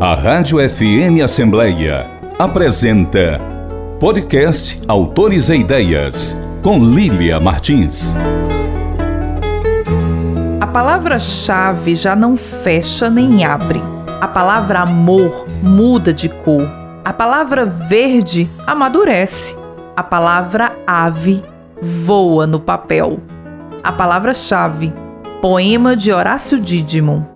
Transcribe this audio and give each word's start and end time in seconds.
A 0.00 0.14
Rádio 0.14 0.58
FM 0.60 1.24
Assembleia 1.24 2.08
apresenta 2.38 3.40
Podcast 3.98 4.80
Autores 4.86 5.48
e 5.48 5.56
Ideias, 5.56 6.40
com 6.62 6.78
Lília 6.78 7.40
Martins. 7.40 8.14
A 10.60 10.66
palavra-chave 10.68 11.96
já 11.96 12.14
não 12.14 12.36
fecha 12.36 13.10
nem 13.10 13.44
abre. 13.44 13.82
A 14.20 14.28
palavra 14.28 14.82
amor 14.82 15.44
muda 15.60 16.14
de 16.14 16.28
cor. 16.28 16.70
A 17.04 17.12
palavra 17.12 17.66
verde 17.66 18.48
amadurece. 18.68 19.56
A 19.96 20.04
palavra 20.04 20.76
ave 20.86 21.42
voa 21.82 22.46
no 22.46 22.60
papel. 22.60 23.18
A 23.82 23.90
palavra-chave, 23.90 24.92
poema 25.42 25.96
de 25.96 26.12
Horácio 26.12 26.60
Dídimo. 26.60 27.28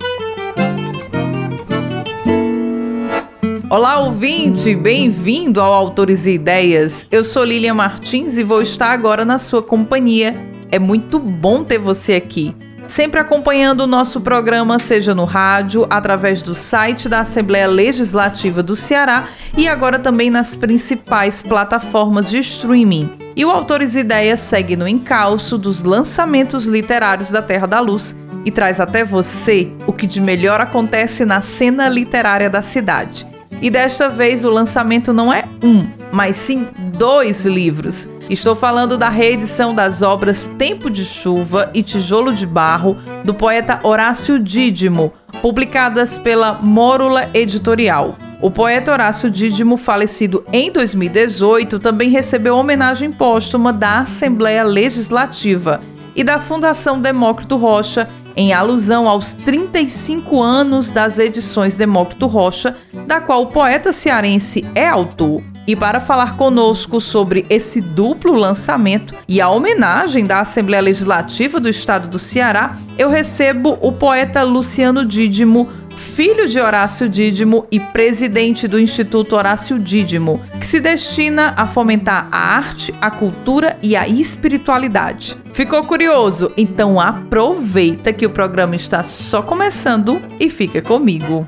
Olá, 3.73 4.01
ouvinte! 4.01 4.75
Bem-vindo 4.75 5.59
ao 5.59 5.73
Autores 5.73 6.27
e 6.27 6.33
Ideias. 6.33 7.07
Eu 7.11 7.25
sou 7.25 7.43
Lilian 7.43 7.73
Martins 7.73 8.37
e 8.37 8.43
vou 8.45 8.61
estar 8.61 8.91
agora 8.91 9.25
na 9.25 9.39
sua 9.39 9.63
companhia. 9.63 10.37
É 10.71 10.79
muito 10.79 11.19
bom 11.19 11.65
ter 11.65 11.79
você 11.79 12.13
aqui. 12.13 12.55
Sempre 12.87 13.19
acompanhando 13.19 13.81
o 13.81 13.87
nosso 13.87 14.21
programa, 14.21 14.79
seja 14.79 15.15
no 15.15 15.25
rádio, 15.25 15.87
através 15.89 16.43
do 16.43 16.55
site 16.55 17.09
da 17.09 17.21
Assembleia 17.21 17.67
Legislativa 17.67 18.63
do 18.63 18.77
Ceará 18.77 19.31
e 19.57 19.67
agora 19.67 19.99
também 19.99 20.29
nas 20.29 20.55
principais 20.55 21.41
plataformas 21.41 22.29
de 22.29 22.41
streaming. 22.41 23.11
E 23.35 23.43
o 23.43 23.51
Autores 23.51 23.95
e 23.95 24.01
Ideias 24.01 24.41
segue 24.41 24.77
no 24.77 24.87
encalço 24.87 25.57
dos 25.57 25.83
lançamentos 25.83 26.67
literários 26.67 27.31
da 27.31 27.41
Terra 27.41 27.67
da 27.67 27.81
Luz 27.81 28.15
e 28.45 28.51
traz 28.51 28.79
até 28.81 29.03
você 29.03 29.73
o 29.87 29.95
que 29.95 30.07
de 30.07 30.21
melhor 30.21 30.61
acontece 30.61 31.25
na 31.25 31.41
cena 31.41 31.89
literária 31.89 32.51
da 32.51 32.61
cidade. 32.61 33.32
E 33.63 33.71
desta 33.71 34.09
vez 34.09 34.45
o 34.45 34.51
lançamento 34.51 35.13
não 35.13 35.33
é 35.33 35.45
um, 35.63 35.87
mas 36.11 36.35
sim 36.35 36.67
dois 36.99 37.47
livros. 37.47 38.09
Estou 38.29 38.57
falando 38.57 38.99
da 38.99 39.09
reedição 39.09 39.73
das 39.73 40.03
obras 40.03 40.51
Tempo 40.59 40.91
de 40.91 41.05
Chuva 41.05 41.71
e 41.73 41.81
Tijolo 41.81 42.35
de 42.35 42.45
Barro, 42.45 42.97
do 43.25 43.33
poeta 43.33 43.79
Horácio 43.85 44.37
Dídimo, 44.41 45.13
publicadas 45.41 46.19
pela 46.19 46.55
Mórula 46.55 47.31
Editorial. 47.33 48.17
O 48.41 48.51
poeta 48.51 48.91
Horácio 48.91 49.31
Dídimo, 49.31 49.77
falecido 49.77 50.45
em 50.53 50.73
2018, 50.73 51.79
também 51.79 52.11
recebeu 52.11 52.57
homenagem 52.57 53.13
póstuma 53.13 53.73
da 53.73 54.01
Assembleia 54.01 54.65
Legislativa 54.65 55.81
e 56.15 56.25
da 56.25 56.39
Fundação 56.39 57.01
Demócrito 57.01 57.57
Rocha, 57.57 58.09
em 58.37 58.53
alusão 58.53 59.09
aos 59.09 59.35
35 59.35 60.43
anos 60.43 60.91
das 60.91 61.19
edições 61.19 61.77
Demócrito 61.77 62.27
Rocha, 62.27 62.77
da 63.07 63.21
qual 63.21 63.43
o 63.43 63.47
poeta 63.49 63.93
cearense 63.93 64.65
é 64.75 64.89
autor. 64.89 65.43
E 65.67 65.77
para 65.77 66.01
falar 66.01 66.37
conosco 66.37 67.01
sobre 67.01 67.47
esse 67.49 67.81
duplo 67.81 68.35
lançamento 68.35 69.15
e 69.29 69.41
a 69.41 69.49
homenagem 69.49 70.27
da 70.27 70.41
Assembleia 70.41 70.83
Legislativa 70.83 71.61
do 71.61 71.69
Estado 71.69 72.09
do 72.09 72.19
Ceará, 72.19 72.77
eu 72.99 73.09
recebo 73.09 73.79
o 73.81 73.93
poeta 73.93 74.43
Luciano 74.43 75.05
Dídimo, 75.05 75.69
filho 75.97 76.49
de 76.49 76.59
Horácio 76.59 77.09
Dídimo 77.09 77.67
e 77.71 77.79
presidente 77.79 78.67
do 78.67 78.79
Instituto 78.79 79.37
Horácio 79.37 79.79
Dídimo, 79.79 80.43
que 80.59 80.67
se 80.67 80.81
destina 80.81 81.55
a 81.57 81.65
fomentar 81.65 82.29
a 82.33 82.39
arte, 82.39 82.93
a 83.01 83.11
cultura 83.11 83.79
e 83.83 83.95
a 83.95 84.09
espiritualidade. 84.09 85.39
Ficou 85.53 85.85
curioso? 85.85 86.53
Então 86.57 86.99
aproveita 86.99 88.13
que 88.13 88.27
o 88.27 88.31
programa 88.31 88.75
está 88.75 89.05
só 89.05 89.43
começando 89.43 90.21
e 90.41 90.51
fica 90.51 90.83
comigo. 90.83 91.47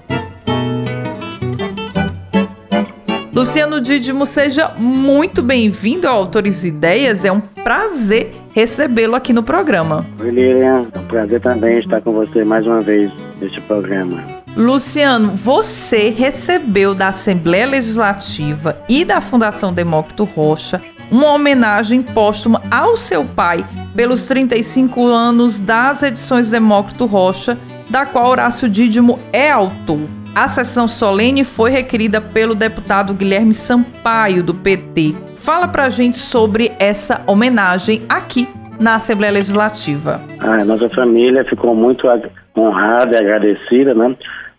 Luciano 3.35 3.81
Dídimo, 3.81 4.25
seja 4.25 4.69
muito 4.79 5.43
bem-vindo 5.43 6.07
ao 6.07 6.19
Autores 6.19 6.63
Ideias. 6.63 7.25
É 7.25 7.33
um 7.33 7.41
prazer 7.41 8.33
recebê-lo 8.55 9.17
aqui 9.17 9.33
no 9.33 9.43
programa. 9.43 10.07
Oi, 10.21 10.31
Lilian. 10.31 10.87
É 10.95 10.99
um 11.01 11.07
prazer 11.07 11.41
também 11.41 11.81
estar 11.81 12.01
com 12.01 12.13
você 12.13 12.45
mais 12.45 12.65
uma 12.65 12.81
vez 12.81 13.13
neste 13.41 13.61
programa. 13.63 14.23
Luciano, 14.57 15.35
você 15.35 16.11
recebeu 16.11 16.95
da 16.95 17.09
Assembleia 17.09 17.67
Legislativa 17.67 18.79
e 18.89 19.05
da 19.05 19.21
Fundação 19.21 19.73
Demócrito 19.73 20.23
Rocha 20.23 20.81
uma 21.11 21.33
homenagem 21.33 22.03
póstuma 22.03 22.63
ao 22.71 22.97
seu 22.97 23.25
pai 23.25 23.67
pelos 23.97 24.27
35 24.27 25.07
anos 25.07 25.59
das 25.59 26.05
edições 26.05 26.51
Demócrito 26.51 27.05
Rocha, 27.05 27.59
da 27.91 28.07
qual 28.07 28.31
Horácio 28.31 28.69
Dídimo 28.69 29.19
é 29.33 29.51
autor. 29.51 30.24
A 30.35 30.49
sessão 30.49 30.89
solene 30.89 31.45
foi 31.45 31.71
requerida 31.71 32.21
pelo 32.21 32.57
deputado 32.57 33.15
Guilherme 33.15 33.55
Sampaio, 33.55 34.43
do 34.43 34.53
PT. 34.53 35.15
Fala 35.37 35.69
pra 35.69 35.89
gente 35.89 36.19
sobre 36.19 36.73
essa 36.81 37.23
homenagem 37.29 38.03
aqui 38.09 38.49
na 38.81 38.97
Assembleia 38.97 39.33
Legislativa. 39.33 40.21
A 40.41 40.65
nossa 40.65 40.89
família 40.91 41.45
ficou 41.45 41.73
muito 41.73 42.09
honrada 42.57 43.17
e 43.17 43.21
agradecida 43.21 43.95
né, 43.95 44.17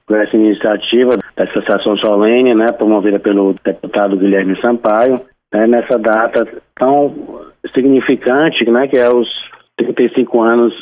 por 0.07 0.17
essa 0.17 0.37
iniciativa 0.37 1.17
dessa 1.35 1.61
sessão 1.69 1.97
solene, 1.97 2.55
né, 2.55 2.67
promovida 2.71 3.19
pelo 3.19 3.53
deputado 3.61 4.15
Guilherme 4.15 4.57
Sampaio, 4.61 5.19
né, 5.53 5.67
nessa 5.67 5.99
data 5.99 6.47
tão 6.79 7.13
significante, 7.73 8.63
né, 8.71 8.87
que 8.87 8.97
é 8.97 9.09
os 9.09 9.27
35 9.75 10.41
anos 10.41 10.73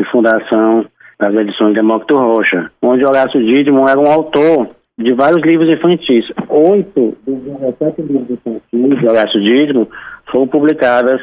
de 0.00 0.10
fundação 0.10 0.86
das 1.18 1.34
edições 1.34 1.74
Demócrito 1.74 2.16
Rocha, 2.16 2.70
onde 2.80 3.04
Horácio 3.04 3.40
Dídimo 3.44 3.88
era 3.88 3.98
um 3.98 4.10
autor 4.10 4.68
de 4.96 5.12
vários 5.12 5.42
livros 5.42 5.68
infantis. 5.68 6.26
Oito 6.48 7.16
dos 7.26 7.40
17 7.40 8.02
livros 8.02 8.30
infantis 8.30 9.00
de 9.00 9.06
Horácio 9.06 9.40
Dídimo 9.40 9.88
foram 10.30 10.46
publicadas 10.46 11.20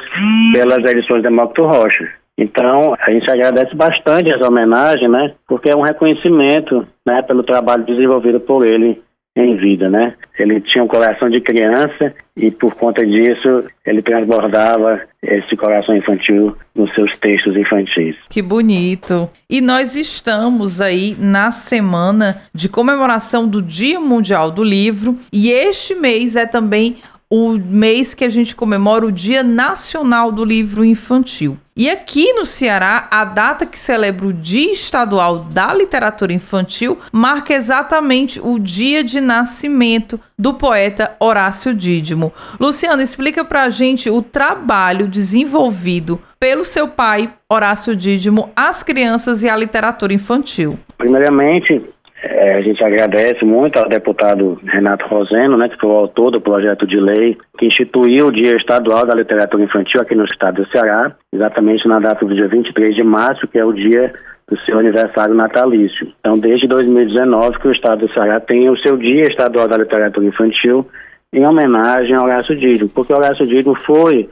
pelas 0.52 0.90
edições 0.90 1.22
Demócrito 1.22 1.66
Rocha. 1.66 2.08
Então, 2.38 2.94
a 3.00 3.10
gente 3.10 3.30
agradece 3.30 3.74
bastante 3.74 4.30
essa 4.30 4.46
homenagem, 4.46 5.08
né? 5.08 5.32
Porque 5.48 5.70
é 5.70 5.76
um 5.76 5.80
reconhecimento, 5.80 6.86
né, 7.06 7.22
pelo 7.22 7.42
trabalho 7.42 7.84
desenvolvido 7.84 8.38
por 8.40 8.66
ele 8.66 9.02
em 9.44 9.56
vida, 9.56 9.90
né? 9.90 10.14
Ele 10.38 10.60
tinha 10.60 10.82
um 10.82 10.88
coração 10.88 11.28
de 11.28 11.40
criança 11.40 12.14
e 12.36 12.50
por 12.50 12.74
conta 12.74 13.04
disso 13.06 13.64
ele 13.84 14.02
transbordava 14.02 15.00
esse 15.22 15.56
coração 15.56 15.96
infantil 15.96 16.56
nos 16.74 16.92
seus 16.94 17.14
textos 17.18 17.56
infantis. 17.56 18.16
Que 18.30 18.40
bonito! 18.40 19.28
E 19.48 19.60
nós 19.60 19.94
estamos 19.94 20.80
aí 20.80 21.16
na 21.18 21.50
semana 21.50 22.42
de 22.54 22.68
comemoração 22.68 23.46
do 23.46 23.60
Dia 23.60 24.00
Mundial 24.00 24.50
do 24.50 24.64
Livro 24.64 25.18
e 25.32 25.50
este 25.50 25.94
mês 25.94 26.36
é 26.36 26.46
também 26.46 26.96
o 27.30 27.58
mês 27.58 28.14
que 28.14 28.24
a 28.24 28.28
gente 28.28 28.54
comemora 28.54 29.06
o 29.06 29.12
Dia 29.12 29.42
Nacional 29.42 30.30
do 30.30 30.44
Livro 30.44 30.84
Infantil. 30.84 31.58
E 31.76 31.90
aqui 31.90 32.32
no 32.32 32.46
Ceará, 32.46 33.06
a 33.10 33.22
data 33.24 33.66
que 33.66 33.78
celebra 33.78 34.26
o 34.26 34.32
Dia 34.32 34.72
Estadual 34.72 35.40
da 35.40 35.74
Literatura 35.74 36.32
Infantil 36.32 36.98
marca 37.12 37.52
exatamente 37.52 38.40
o 38.40 38.58
dia 38.58 39.04
de 39.04 39.20
nascimento 39.20 40.18
do 40.38 40.54
poeta 40.54 41.14
Horácio 41.20 41.74
Dídimo. 41.74 42.32
Luciano, 42.58 43.02
explica 43.02 43.44
pra 43.44 43.68
gente 43.68 44.08
o 44.08 44.22
trabalho 44.22 45.06
desenvolvido 45.06 46.18
pelo 46.40 46.64
seu 46.64 46.88
pai, 46.88 47.32
Horácio 47.50 47.94
Dídimo, 47.94 48.50
às 48.56 48.82
crianças 48.82 49.42
e 49.42 49.48
à 49.48 49.56
literatura 49.56 50.14
infantil. 50.14 50.78
Primeiramente, 50.96 51.82
é, 52.26 52.54
a 52.54 52.60
gente 52.62 52.82
agradece 52.82 53.44
muito 53.44 53.78
ao 53.78 53.88
deputado 53.88 54.58
Renato 54.64 55.06
Roseno, 55.06 55.56
né, 55.56 55.68
que 55.68 55.78
foi 55.78 55.90
o 55.90 55.96
autor 55.96 56.30
do 56.30 56.40
projeto 56.40 56.86
de 56.86 56.98
lei 56.98 57.36
que 57.58 57.66
instituiu 57.66 58.26
o 58.26 58.32
Dia 58.32 58.56
Estadual 58.56 59.06
da 59.06 59.14
Literatura 59.14 59.62
Infantil 59.62 60.00
aqui 60.00 60.14
no 60.14 60.24
estado 60.24 60.62
do 60.62 60.70
Ceará, 60.70 61.14
exatamente 61.32 61.86
na 61.86 61.98
data 61.98 62.24
do 62.24 62.34
dia 62.34 62.48
23 62.48 62.94
de 62.94 63.02
março, 63.02 63.46
que 63.48 63.58
é 63.58 63.64
o 63.64 63.72
dia 63.72 64.12
do 64.48 64.58
seu 64.60 64.78
aniversário 64.78 65.34
natalício. 65.34 66.12
Então, 66.20 66.38
desde 66.38 66.68
2019 66.68 67.58
que 67.58 67.68
o 67.68 67.72
estado 67.72 68.06
do 68.06 68.12
Ceará 68.12 68.38
tem 68.40 68.68
o 68.70 68.78
seu 68.78 68.96
Dia 68.96 69.24
Estadual 69.24 69.66
da 69.66 69.76
Literatura 69.76 70.26
Infantil 70.26 70.86
em 71.32 71.44
homenagem 71.44 72.14
ao 72.14 72.24
Horácio 72.24 72.56
Dídimo, 72.56 72.88
porque 72.90 73.12
o 73.12 73.16
Horácio 73.16 73.46
Dídimo 73.46 73.74
foi 73.84 74.28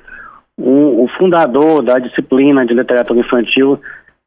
um, 0.59 1.03
o 1.03 1.09
fundador 1.19 1.83
da 1.83 1.99
disciplina 1.99 2.65
de 2.65 2.75
literatura 2.75 3.21
infantil 3.21 3.81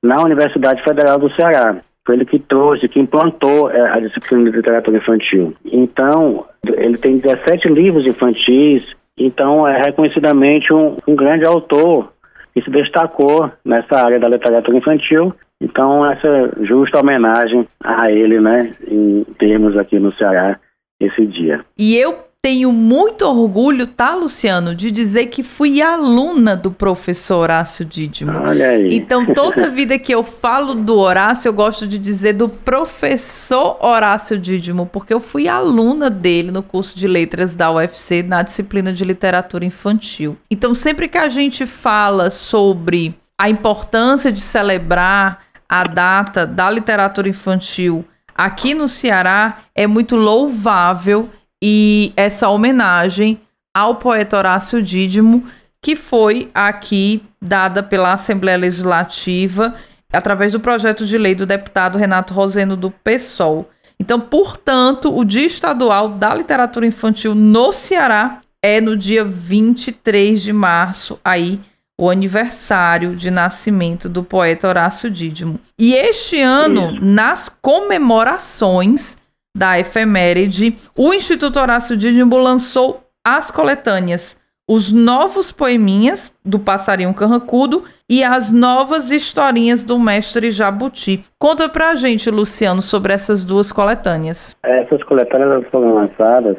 na 0.04 0.22
Universidade 0.22 0.84
Federal 0.84 1.18
do 1.20 1.34
Ceará. 1.34 1.78
Foi 2.08 2.16
ele 2.16 2.26
que 2.26 2.40
trouxe, 2.40 2.88
que 2.88 3.02
implantou 3.02 3.70
é, 3.70 3.82
a 3.92 4.00
disciplina 4.00 4.50
de 4.50 4.56
literatura 4.56 4.96
infantil. 4.96 5.54
Então, 5.66 6.46
ele 6.78 6.98
tem 6.98 7.18
17 7.18 7.68
livros 7.68 8.08
infantis, 8.08 8.82
então 9.18 9.68
é 9.68 9.82
reconhecidamente 9.82 10.72
um, 10.72 10.96
um 11.06 11.16
grande 11.18 11.46
autor 11.46 12.14
que 12.54 12.62
se 12.62 12.72
destacou 12.72 13.52
nessa 13.66 13.98
área 13.98 14.18
da 14.18 14.30
literatura 14.30 14.78
infantil. 14.78 15.36
Então, 15.60 16.10
essa 16.10 16.50
justa 16.62 17.02
homenagem 17.02 17.68
a 17.84 18.10
ele, 18.10 18.40
né, 18.40 18.72
em 18.88 19.26
termos 19.38 19.76
aqui 19.76 20.00
no 20.00 20.14
Ceará, 20.14 20.58
esse 21.02 21.26
dia. 21.26 21.60
E 21.78 21.98
eu 21.98 22.27
tenho 22.48 22.72
muito 22.72 23.26
orgulho, 23.26 23.86
tá, 23.86 24.16
Luciano, 24.16 24.74
de 24.74 24.90
dizer 24.90 25.26
que 25.26 25.44
fui 25.44 25.82
aluna 25.82 26.56
do 26.56 26.72
professor 26.72 27.40
Horácio 27.40 27.84
Dídimo. 27.84 28.32
Olha 28.32 28.70
aí. 28.70 28.88
Então, 28.96 29.26
toda 29.34 29.68
vida 29.70 30.00
que 30.00 30.16
eu 30.16 30.24
falo 30.24 30.74
do 30.74 30.98
Horácio, 30.98 31.50
eu 31.50 31.54
gosto 31.54 31.86
de 31.86 31.98
dizer 31.98 32.32
do 32.32 32.48
professor 32.48 33.78
Horácio 33.82 34.40
Dídimo, 34.40 34.86
porque 34.86 35.14
eu 35.14 35.20
fui 35.20 35.50
aluna 35.50 36.10
dele 36.10 36.50
no 36.50 36.64
curso 36.64 36.98
de 36.98 37.06
letras 37.06 37.54
da 37.54 37.70
UFC 37.70 38.24
na 38.24 38.44
disciplina 38.44 38.94
de 38.94 39.04
literatura 39.04 39.66
infantil. 39.66 40.38
Então, 40.50 40.74
sempre 40.74 41.10
que 41.10 41.18
a 41.18 41.28
gente 41.28 41.66
fala 41.66 42.30
sobre 42.32 43.14
a 43.38 43.50
importância 43.50 44.32
de 44.32 44.40
celebrar 44.40 45.42
a 45.68 45.84
data 45.84 46.48
da 46.48 46.72
literatura 46.72 47.28
infantil 47.28 48.06
aqui 48.34 48.74
no 48.74 48.88
Ceará, 48.88 49.64
é 49.76 49.86
muito 49.86 50.16
louvável 50.16 51.30
e 51.64 52.14
essa 52.16 52.50
homenagem 52.50 53.40
ao 53.74 53.96
poeta 53.96 54.38
Horácio 54.38 54.82
Dídimo, 54.82 55.46
que 55.82 55.96
foi 55.96 56.50
aqui 56.54 57.24
dada 57.42 57.84
pela 57.84 58.14
Assembleia 58.14 58.58
Legislativa 58.58 59.76
através 60.12 60.54
do 60.54 60.60
projeto 60.60 61.06
de 61.06 61.18
lei 61.18 61.36
do 61.36 61.46
deputado 61.46 61.98
Renato 61.98 62.34
Roseno 62.34 62.76
do 62.76 62.90
PSOL. 62.90 63.70
Então, 64.00 64.20
portanto, 64.20 65.16
o 65.16 65.24
Dia 65.24 65.46
Estadual 65.46 66.10
da 66.10 66.34
Literatura 66.34 66.86
Infantil 66.86 67.34
no 67.34 67.72
Ceará 67.72 68.42
é 68.62 68.80
no 68.82 68.96
dia 68.96 69.24
23 69.24 70.42
de 70.42 70.54
março, 70.54 71.20
aí 71.24 71.60
o 72.00 72.10
aniversário 72.10 73.16
de 73.16 73.32
nascimento 73.32 74.08
do 74.08 74.24
poeta 74.24 74.68
Horácio 74.68 75.10
Dídimo. 75.10 75.60
E 75.80 75.96
este 75.96 76.40
ano, 76.40 76.92
nas 77.02 77.50
comemorações 77.50 79.17
da 79.58 79.80
efeméride, 79.80 80.78
o 80.96 81.14
Instituto 81.14 81.60
Horácio 81.60 81.98
Dídimo 81.98 82.38
lançou 82.38 83.02
as 83.26 83.50
coletâneas, 83.50 84.40
os 84.70 84.94
novos 84.94 85.52
poeminhas 85.52 86.38
do 86.46 86.60
Passarinho 86.60 87.14
Carrancudo 87.14 87.84
e 88.10 88.24
as 88.24 88.52
novas 88.52 89.10
historinhas 89.10 89.84
do 89.84 89.98
mestre 89.98 90.52
Jabuti. 90.52 91.24
Conta 91.40 91.68
pra 91.68 91.96
gente, 91.96 92.30
Luciano, 92.30 92.82
sobre 92.82 93.14
essas 93.14 93.44
duas 93.44 93.72
coletâneas. 93.72 94.56
Essas 94.64 95.04
coletâneas 95.04 95.66
foram 95.72 95.94
lançadas 95.94 96.58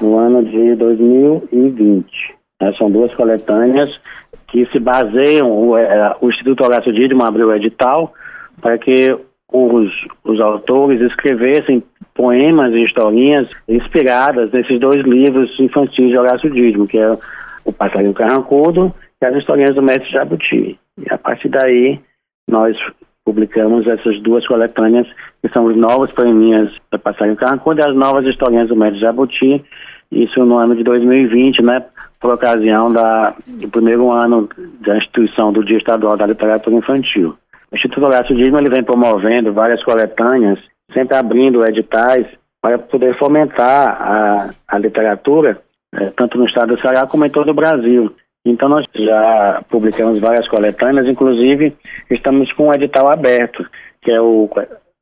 no 0.00 0.18
ano 0.18 0.44
de 0.44 0.74
2020. 0.74 2.04
Né? 2.60 2.72
São 2.76 2.90
duas 2.90 3.14
coletâneas 3.14 3.90
que 4.48 4.66
se 4.66 4.80
baseiam, 4.80 5.50
o, 5.50 5.78
é, 5.78 6.16
Instituto 6.22 6.64
Horácio 6.64 6.92
Dídimo 6.92 7.24
abriu 7.24 7.48
o 7.48 7.54
edital 7.54 8.12
para 8.60 8.76
que 8.76 9.16
os, 9.52 9.92
os 10.24 10.40
autores 10.40 11.00
escrevessem 11.00 11.82
poemas 12.14 12.72
e 12.72 12.84
historinhas 12.84 13.48
inspiradas 13.68 14.50
nesses 14.50 14.80
dois 14.80 15.04
livros 15.04 15.54
infantis 15.60 16.08
de 16.08 16.18
Horácio 16.18 16.50
Dídimo, 16.50 16.86
que 16.86 16.98
é 16.98 17.18
O 17.64 17.72
Passarinho 17.72 18.14
Carrancudo 18.14 18.92
e 19.20 19.26
as 19.26 19.36
historinhas 19.36 19.74
do 19.74 19.82
Mestre 19.82 20.10
Jabuti. 20.10 20.78
E 20.98 21.12
a 21.12 21.18
partir 21.18 21.48
daí, 21.48 22.00
nós 22.48 22.76
publicamos 23.24 23.86
essas 23.86 24.20
duas 24.20 24.46
coletâneas, 24.46 25.06
que 25.40 25.48
são 25.52 25.66
os 25.66 25.76
novos 25.76 26.10
poeminhas 26.12 26.72
do 26.90 26.98
Passarinho 26.98 27.36
Carrancudo 27.36 27.80
e 27.80 27.88
as 27.88 27.94
novas 27.94 28.26
historinhas 28.26 28.68
do 28.68 28.76
Mestre 28.76 29.00
Jabuti, 29.00 29.64
isso 30.10 30.44
no 30.44 30.58
ano 30.58 30.74
de 30.74 30.82
2020, 30.82 31.62
né, 31.62 31.84
por 32.20 32.34
ocasião 32.34 32.92
da, 32.92 33.34
do 33.46 33.68
primeiro 33.68 34.10
ano 34.10 34.48
da 34.80 34.98
instituição 34.98 35.52
do 35.52 35.64
Dia 35.64 35.78
Estadual 35.78 36.16
da 36.16 36.26
Literatura 36.26 36.76
Infantil. 36.76 37.34
O 37.72 37.76
Instituto 37.76 38.34
Dízimo 38.34 38.58
ele 38.58 38.68
vem 38.68 38.84
promovendo 38.84 39.52
várias 39.52 39.82
coletâneas, 39.82 40.58
sempre 40.92 41.16
abrindo 41.16 41.66
editais 41.66 42.26
para 42.60 42.78
poder 42.78 43.16
fomentar 43.16 43.96
a, 44.00 44.50
a 44.68 44.78
literatura, 44.78 45.58
eh, 45.94 46.12
tanto 46.14 46.36
no 46.36 46.44
estado 46.44 46.76
do 46.76 46.80
Ceará 46.82 47.06
como 47.06 47.24
em 47.24 47.30
todo 47.30 47.50
o 47.50 47.54
Brasil. 47.54 48.14
Então 48.44 48.68
nós 48.68 48.84
já 48.94 49.62
publicamos 49.70 50.20
várias 50.20 50.46
coletâneas, 50.48 51.06
inclusive 51.06 51.74
estamos 52.10 52.52
com 52.52 52.68
um 52.68 52.74
edital 52.74 53.10
aberto, 53.10 53.64
que 54.02 54.10
é 54.10 54.20
o 54.20 54.50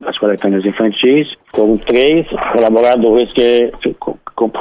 das 0.00 0.16
coletâneas 0.18 0.64
infantis, 0.64 1.34
foram 1.54 1.76
três 1.78 2.26
colaboradores 2.52 3.32
que 3.32 3.72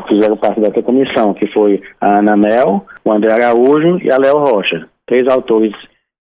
fizeram 0.08 0.38
parte 0.38 0.60
dessa 0.60 0.82
comissão, 0.82 1.34
que 1.34 1.48
foi 1.48 1.82
a 2.02 2.20
Ana 2.20 2.36
Mel, 2.36 2.86
o 3.06 3.12
André 3.12 3.32
Araújo 3.34 4.00
e 4.02 4.12
a 4.12 4.18
Léo 4.18 4.40
Rocha. 4.40 4.88
Três 5.06 5.28
autores 5.28 5.74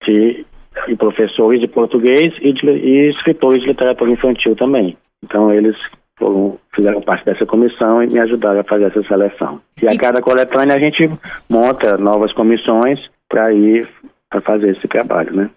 de 0.05 0.45
e 0.87 0.95
professores 0.95 1.59
de 1.59 1.67
português 1.67 2.33
e, 2.41 2.53
de, 2.53 2.65
e 2.65 3.09
escritores 3.09 3.61
de 3.61 3.67
literatura 3.67 4.11
infantil 4.11 4.55
também. 4.55 4.97
Então 5.23 5.53
eles 5.53 5.75
foram, 6.21 6.57
fizeram 6.75 7.01
parte 7.01 7.25
dessa 7.25 7.45
comissão 7.47 8.03
e 8.03 8.07
me 8.07 8.19
ajudaram 8.19 8.59
a 8.59 8.63
fazer 8.63 8.85
essa 8.85 9.01
seleção. 9.03 9.59
E 9.81 9.87
a 9.87 9.97
cada 9.97 10.21
coletânea 10.21 10.75
a 10.75 10.79
gente 10.79 11.09
monta 11.49 11.97
novas 11.97 12.31
comissões 12.33 12.99
para 13.27 13.51
ir 13.51 13.89
para 14.29 14.41
fazer 14.41 14.69
esse 14.69 14.87
trabalho, 14.87 15.35
né? 15.35 15.49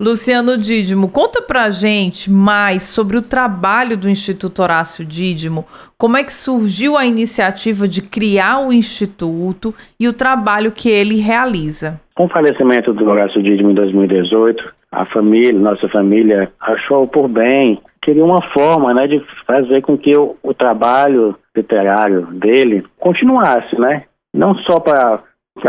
Luciano 0.00 0.58
Dídimo, 0.58 1.08
conta 1.08 1.40
pra 1.40 1.70
gente 1.70 2.28
mais 2.28 2.82
sobre 2.82 3.16
o 3.16 3.22
trabalho 3.22 3.96
do 3.96 4.08
Instituto 4.08 4.60
Horácio 4.60 5.04
Dídimo, 5.04 5.64
como 5.96 6.16
é 6.16 6.24
que 6.24 6.34
surgiu 6.34 6.96
a 6.96 7.04
iniciativa 7.04 7.86
de 7.86 8.02
criar 8.02 8.66
o 8.66 8.72
Instituto 8.72 9.72
e 10.00 10.08
o 10.08 10.12
trabalho 10.12 10.72
que 10.72 10.88
ele 10.88 11.20
realiza. 11.20 12.00
Com 12.16 12.24
o 12.24 12.28
falecimento 12.28 12.92
do 12.92 13.08
Horácio 13.08 13.40
Dídimo 13.40 13.70
em 13.70 13.74
2018, 13.74 14.74
a 14.90 15.06
família, 15.06 15.52
nossa 15.52 15.88
família, 15.88 16.50
achou 16.58 17.06
por 17.06 17.28
bem, 17.28 17.78
queria 18.02 18.24
uma 18.24 18.42
forma 18.52 18.92
né, 18.92 19.06
de 19.06 19.24
fazer 19.46 19.80
com 19.82 19.96
que 19.96 20.16
o, 20.18 20.36
o 20.42 20.52
trabalho 20.52 21.36
literário 21.56 22.26
dele 22.32 22.84
continuasse, 22.98 23.78
né? 23.78 24.04
Não 24.34 24.54
só 24.56 24.80
para 24.80 25.22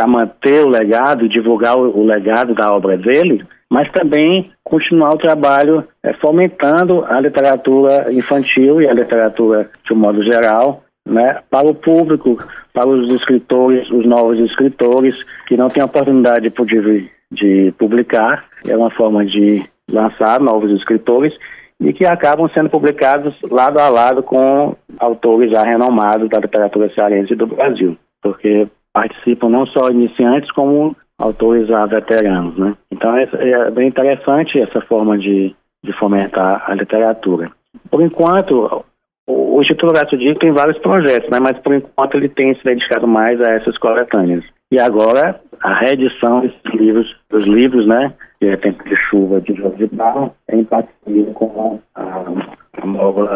manter 0.08 0.66
o 0.66 0.70
legado, 0.70 1.30
divulgar 1.30 1.78
o, 1.78 1.98
o 1.98 2.06
legado 2.06 2.56
da 2.56 2.74
obra 2.74 2.98
dele, 2.98 3.46
mas 3.70 3.92
também 3.92 4.52
continuar 4.64 5.14
o 5.14 5.18
trabalho 5.18 5.88
é, 6.04 6.14
fomentando 6.14 7.06
a 7.06 7.20
literatura 7.20 8.12
infantil 8.12 8.82
e 8.82 8.88
a 8.88 8.94
literatura 8.94 9.70
de 9.86 9.94
um 9.94 9.98
modo 9.98 10.24
geral, 10.24 10.84
né, 11.06 11.42
para 11.50 11.68
o 11.68 11.76
público, 11.76 12.38
para 12.74 12.88
os 12.88 13.14
escritores, 13.14 13.90
os 13.92 14.06
novos 14.06 14.40
escritores 14.40 15.16
que 15.48 15.58
não 15.58 15.68
têm 15.68 15.84
oportunidade 15.84 16.50
de, 16.50 17.10
de 17.32 17.74
publicar, 17.78 18.46
é 18.66 18.76
uma 18.76 18.90
forma 18.90 19.26
de 19.26 19.64
lançar 19.92 20.40
novos 20.40 20.72
escritores 20.72 21.34
e 21.80 21.94
que 21.94 22.06
acabam 22.06 22.50
sendo 22.54 22.70
publicados 22.70 23.36
lado 23.50 23.80
a 23.80 23.90
lado 23.90 24.24
com 24.24 24.76
autores 25.00 25.52
já 25.52 25.64
renomados 25.64 26.30
da 26.30 26.40
literatura 26.40 26.94
cearense 26.94 27.36
do 27.36 27.48
Brasil, 27.48 27.98
porque 28.22 28.68
participam 28.94 29.50
não 29.50 29.66
só 29.66 29.90
iniciantes 29.90 30.52
como 30.52 30.96
autores 31.18 31.68
já 31.68 31.86
veteranos, 31.86 32.58
né? 32.58 32.76
Então 32.92 33.16
é, 33.18 33.24
é, 33.34 33.72
bem 33.72 33.88
interessante 33.88 34.60
essa 34.60 34.82
forma 34.82 35.18
de, 35.18 35.56
de 35.84 35.94
fomentar 35.94 36.64
a 36.68 36.74
literatura. 36.76 37.52
Por 37.90 38.02
enquanto, 38.02 38.86
o, 39.28 39.58
o 39.58 39.62
Instituto 39.62 39.90
Horácio 39.90 40.18
Dias 40.18 40.38
tem 40.38 40.52
vários 40.52 40.78
projetos, 40.80 41.30
né? 41.30 41.40
Mas 41.40 41.58
por 41.60 41.74
enquanto 41.74 42.16
ele 42.16 42.30
tem 42.30 42.56
se 42.56 42.64
dedicado 42.64 43.08
mais 43.08 43.40
a 43.42 43.52
essas 43.52 43.78
coletâneas. 43.78 44.44
E 44.72 44.80
agora 44.80 45.40
a 45.62 45.74
reedição 45.80 46.42
desses 46.42 46.74
livros, 46.74 47.16
dos 47.30 47.46
livros, 47.46 47.88
né? 47.88 48.14
Que 48.40 48.48
é 48.48 48.58
Tempo 48.58 48.84
de 48.84 48.96
Chuva 49.10 49.42
de 49.42 49.54
Jorge 49.54 49.88
de 49.88 49.96
Barro, 49.96 50.34
é 50.48 50.56
em 50.56 50.64
parceria 50.64 51.26
com 51.34 51.80
a, 51.96 52.02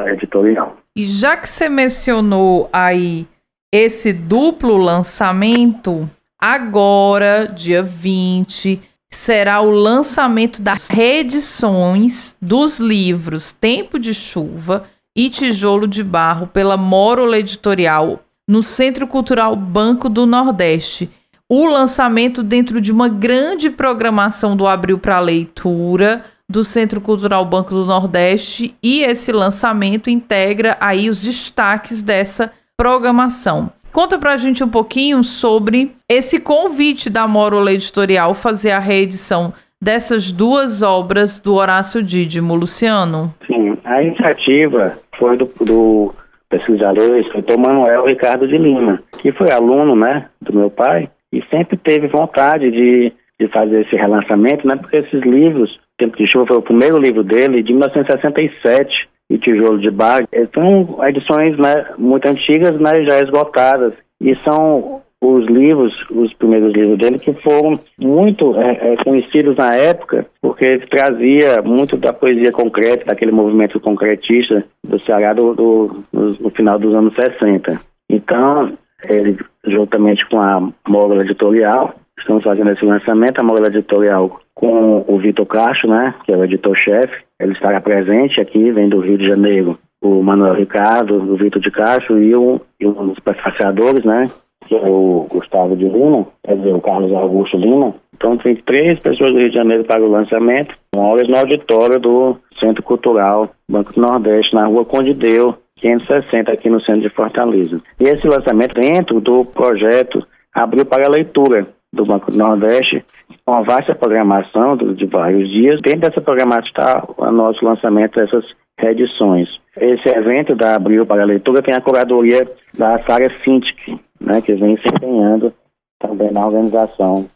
a 0.03 0.12
Editorial. 0.12 0.77
E 0.96 1.03
já 1.03 1.38
que 1.38 1.48
você 1.48 1.70
mencionou 1.70 2.70
aí 2.74 3.25
esse 3.72 4.12
duplo 4.12 4.77
lançamento, 4.77 6.10
Agora, 6.39 7.48
dia 7.48 7.82
20, 7.82 8.79
será 9.10 9.60
o 9.60 9.72
lançamento 9.72 10.62
das 10.62 10.88
reedições 10.88 12.38
dos 12.39 12.77
livros 12.77 13.51
Tempo 13.51 13.98
de 13.98 14.13
Chuva 14.13 14.86
e 15.17 15.31
Tijolo 15.31 15.88
de 15.88 16.03
Barro 16.03 16.45
pela 16.45 16.77
Mórola 16.77 17.39
Editorial 17.39 18.19
no 18.47 18.62
Centro 18.62 19.07
Cultural 19.07 19.55
Banco 19.55 20.07
do 20.07 20.27
Nordeste. 20.27 21.09
O 21.50 21.65
lançamento 21.65 22.43
dentro 22.43 22.79
de 22.79 22.91
uma 22.91 23.09
grande 23.09 23.71
programação 23.71 24.55
do 24.55 24.67
Abril 24.67 25.00
para 25.00 25.19
Leitura 25.19 26.24
do 26.47 26.63
Centro 26.63 27.01
Cultural 27.01 27.43
Banco 27.45 27.71
do 27.71 27.86
Nordeste 27.86 28.75
e 28.81 29.01
esse 29.01 29.31
lançamento 29.31 30.09
integra 30.09 30.77
aí 30.79 31.09
os 31.09 31.24
destaques 31.24 32.01
dessa 32.01 32.51
programação. 32.77 33.71
Conta 33.91 34.19
pra 34.19 34.38
gente 34.38 34.63
um 34.63 34.69
pouquinho 34.69 35.24
sobre 35.24 35.95
esse 36.07 36.39
convite 36.39 37.09
da 37.09 37.27
Mórola 37.27 37.74
Editorial 37.74 38.36
fazer 38.36 38.71
a 38.71 38.79
reedição 38.79 39.51
dessas 39.81 40.31
duas 40.31 40.81
obras 40.81 41.39
do 41.39 41.55
Horácio 41.55 42.03
Dídimo, 42.03 42.55
Luciano. 42.55 43.34
Sim, 43.46 43.77
a 43.84 44.01
iniciativa 44.01 44.98
foi 45.17 45.38
do, 45.38 45.50
do 45.62 46.13
pesquisador, 46.50 47.17
escritor 47.17 47.57
Manuel 47.57 48.05
Ricardo 48.05 48.48
de 48.48 48.57
Lima, 48.57 49.01
que 49.19 49.31
foi 49.31 49.51
aluno, 49.51 49.96
né, 49.96 50.27
do 50.41 50.53
meu 50.53 50.69
pai, 50.69 51.10
e 51.31 51.43
sempre 51.50 51.77
teve 51.77 52.07
vontade 52.07 52.72
de, 52.72 53.13
de 53.39 53.48
fazer 53.50 53.81
esse 53.81 53.96
relançamento, 53.96 54.67
né, 54.67 54.75
porque 54.75 54.98
esses 54.98 55.22
livros, 55.22 55.79
Tempo 55.98 56.17
de 56.17 56.27
Chuva 56.27 56.48
foi 56.48 56.57
o 56.57 56.62
primeiro 56.62 56.98
livro 56.98 57.24
dele, 57.24 57.63
de 57.63 57.74
1967, 57.74 59.07
e 59.29 59.38
Tijolo 59.38 59.79
de 59.79 59.91
Barro, 59.91 60.27
são 60.53 61.05
edições 61.05 61.57
né, 61.57 61.86
muito 61.98 62.27
antigas, 62.27 62.79
mas 62.79 63.05
já 63.05 63.19
esgotadas. 63.19 63.93
E 64.22 64.36
são 64.38 65.01
os 65.21 65.45
livros, 65.47 65.93
os 66.12 66.31
primeiros 66.33 66.74
livros 66.74 66.97
dele, 67.00 67.17
que 67.17 67.33
foram 67.41 67.74
muito 67.97 68.55
é, 68.55 68.93
é, 68.93 69.03
conhecidos 69.03 69.55
na 69.55 69.74
época, 69.74 70.25
porque 70.41 70.63
ele 70.63 70.86
trazia 70.88 71.62
muito 71.63 71.97
da 71.97 72.13
poesia 72.13 72.51
concreta, 72.51 73.05
daquele 73.05 73.31
movimento 73.31 73.79
concretista 73.79 74.63
do 74.83 75.01
Ceará 75.01 75.33
do, 75.33 75.55
do 75.55 76.03
no, 76.13 76.50
final 76.51 76.77
dos 76.77 76.93
anos 76.93 77.15
60. 77.15 77.79
Então, 78.09 78.71
ele, 79.09 79.38
juntamente 79.65 80.27
com 80.29 80.39
a 80.39 80.69
Móvel 80.88 81.21
Editorial, 81.21 81.95
estamos 82.19 82.43
fazendo 82.43 82.71
esse 82.71 82.86
lançamento, 82.86 83.39
a 83.39 83.43
Móvel 83.43 83.65
Editorial 83.65 84.39
com 84.53 85.03
o 85.07 85.17
Vitor 85.19 85.45
Castro, 85.45 85.89
né, 85.89 86.13
que 86.25 86.31
é 86.31 86.38
o 86.38 86.43
editor-chefe. 86.43 87.24
Ele 87.39 87.53
estará 87.53 87.81
presente 87.81 88.39
aqui, 88.39 88.71
vem 88.71 88.89
do 88.89 89.00
Rio 89.00 89.17
de 89.17 89.27
Janeiro, 89.27 89.77
o 90.01 90.21
Manuel 90.21 90.53
Ricardo, 90.53 91.15
o 91.15 91.36
Vitor 91.36 91.62
de 91.62 91.71
Castro 91.71 92.21
e, 92.21 92.36
o, 92.36 92.62
e 92.79 92.88
um 92.88 93.07
dos 93.07 93.19
prefaciadores, 93.19 94.03
né, 94.03 94.29
que 94.67 94.75
é 94.75 94.81
o 94.81 95.25
Gustavo 95.29 95.75
de 95.75 95.88
Lima, 95.88 96.27
quer 96.43 96.57
dizer, 96.57 96.74
o 96.74 96.81
Carlos 96.81 97.12
Augusto 97.13 97.57
Lima. 97.57 97.95
Então 98.15 98.38
tem 98.38 98.55
três 98.55 99.00
pessoas 99.00 99.31
do 99.33 99.39
Rio 99.39 99.50
de 99.50 99.55
Janeiro 99.55 99.83
para 99.86 100.03
o 100.03 100.12
lançamento, 100.12 100.75
uma 100.95 101.07
hora 101.07 101.27
no 101.27 101.38
auditório 101.38 102.00
do 102.00 102.38
Centro 102.59 102.83
Cultural 102.83 103.50
Banco 103.69 103.93
do 103.93 104.01
Nordeste, 104.01 104.53
na 104.53 104.65
rua 104.65 104.86
Conde 104.86 105.13
Deu, 105.13 105.55
560, 105.77 106.51
aqui 106.51 106.69
no 106.69 106.81
centro 106.81 107.01
de 107.01 107.09
Fortaleza. 107.09 107.81
E 108.00 108.03
esse 108.03 108.27
lançamento 108.27 108.74
dentro 108.74 109.21
do 109.21 109.45
projeto 109.45 110.25
abriu 110.53 110.86
para 110.86 111.05
a 111.05 111.12
leitura 111.12 111.67
do 111.93 112.05
Banco 112.05 112.31
do 112.31 112.38
Nordeste, 112.38 113.05
uma 113.45 113.62
vasta 113.62 113.95
programação 113.95 114.75
de 114.75 115.05
vários 115.05 115.50
dias. 115.50 115.79
Dentro 115.81 116.01
dessa 116.01 116.21
programação 116.21 116.63
está 116.67 117.03
o 117.17 117.31
nosso 117.31 117.63
lançamento 117.63 118.15
dessas 118.15 118.45
reedições. 118.79 119.47
Esse 119.75 120.09
evento 120.09 120.55
da 120.55 120.75
Abril 120.75 121.05
para 121.05 121.24
a 121.24 121.25
Leitura 121.25 121.62
tem 121.62 121.74
a 121.74 121.81
curadoria 121.81 122.47
da 122.77 123.00
Sara 123.03 123.31
Sintic, 123.43 124.00
né, 124.19 124.41
que 124.41 124.53
vem 124.53 124.77
se 124.77 124.88
empenhando 124.88 125.53
também 126.00 126.31
na 126.31 126.45
organização 126.45 127.27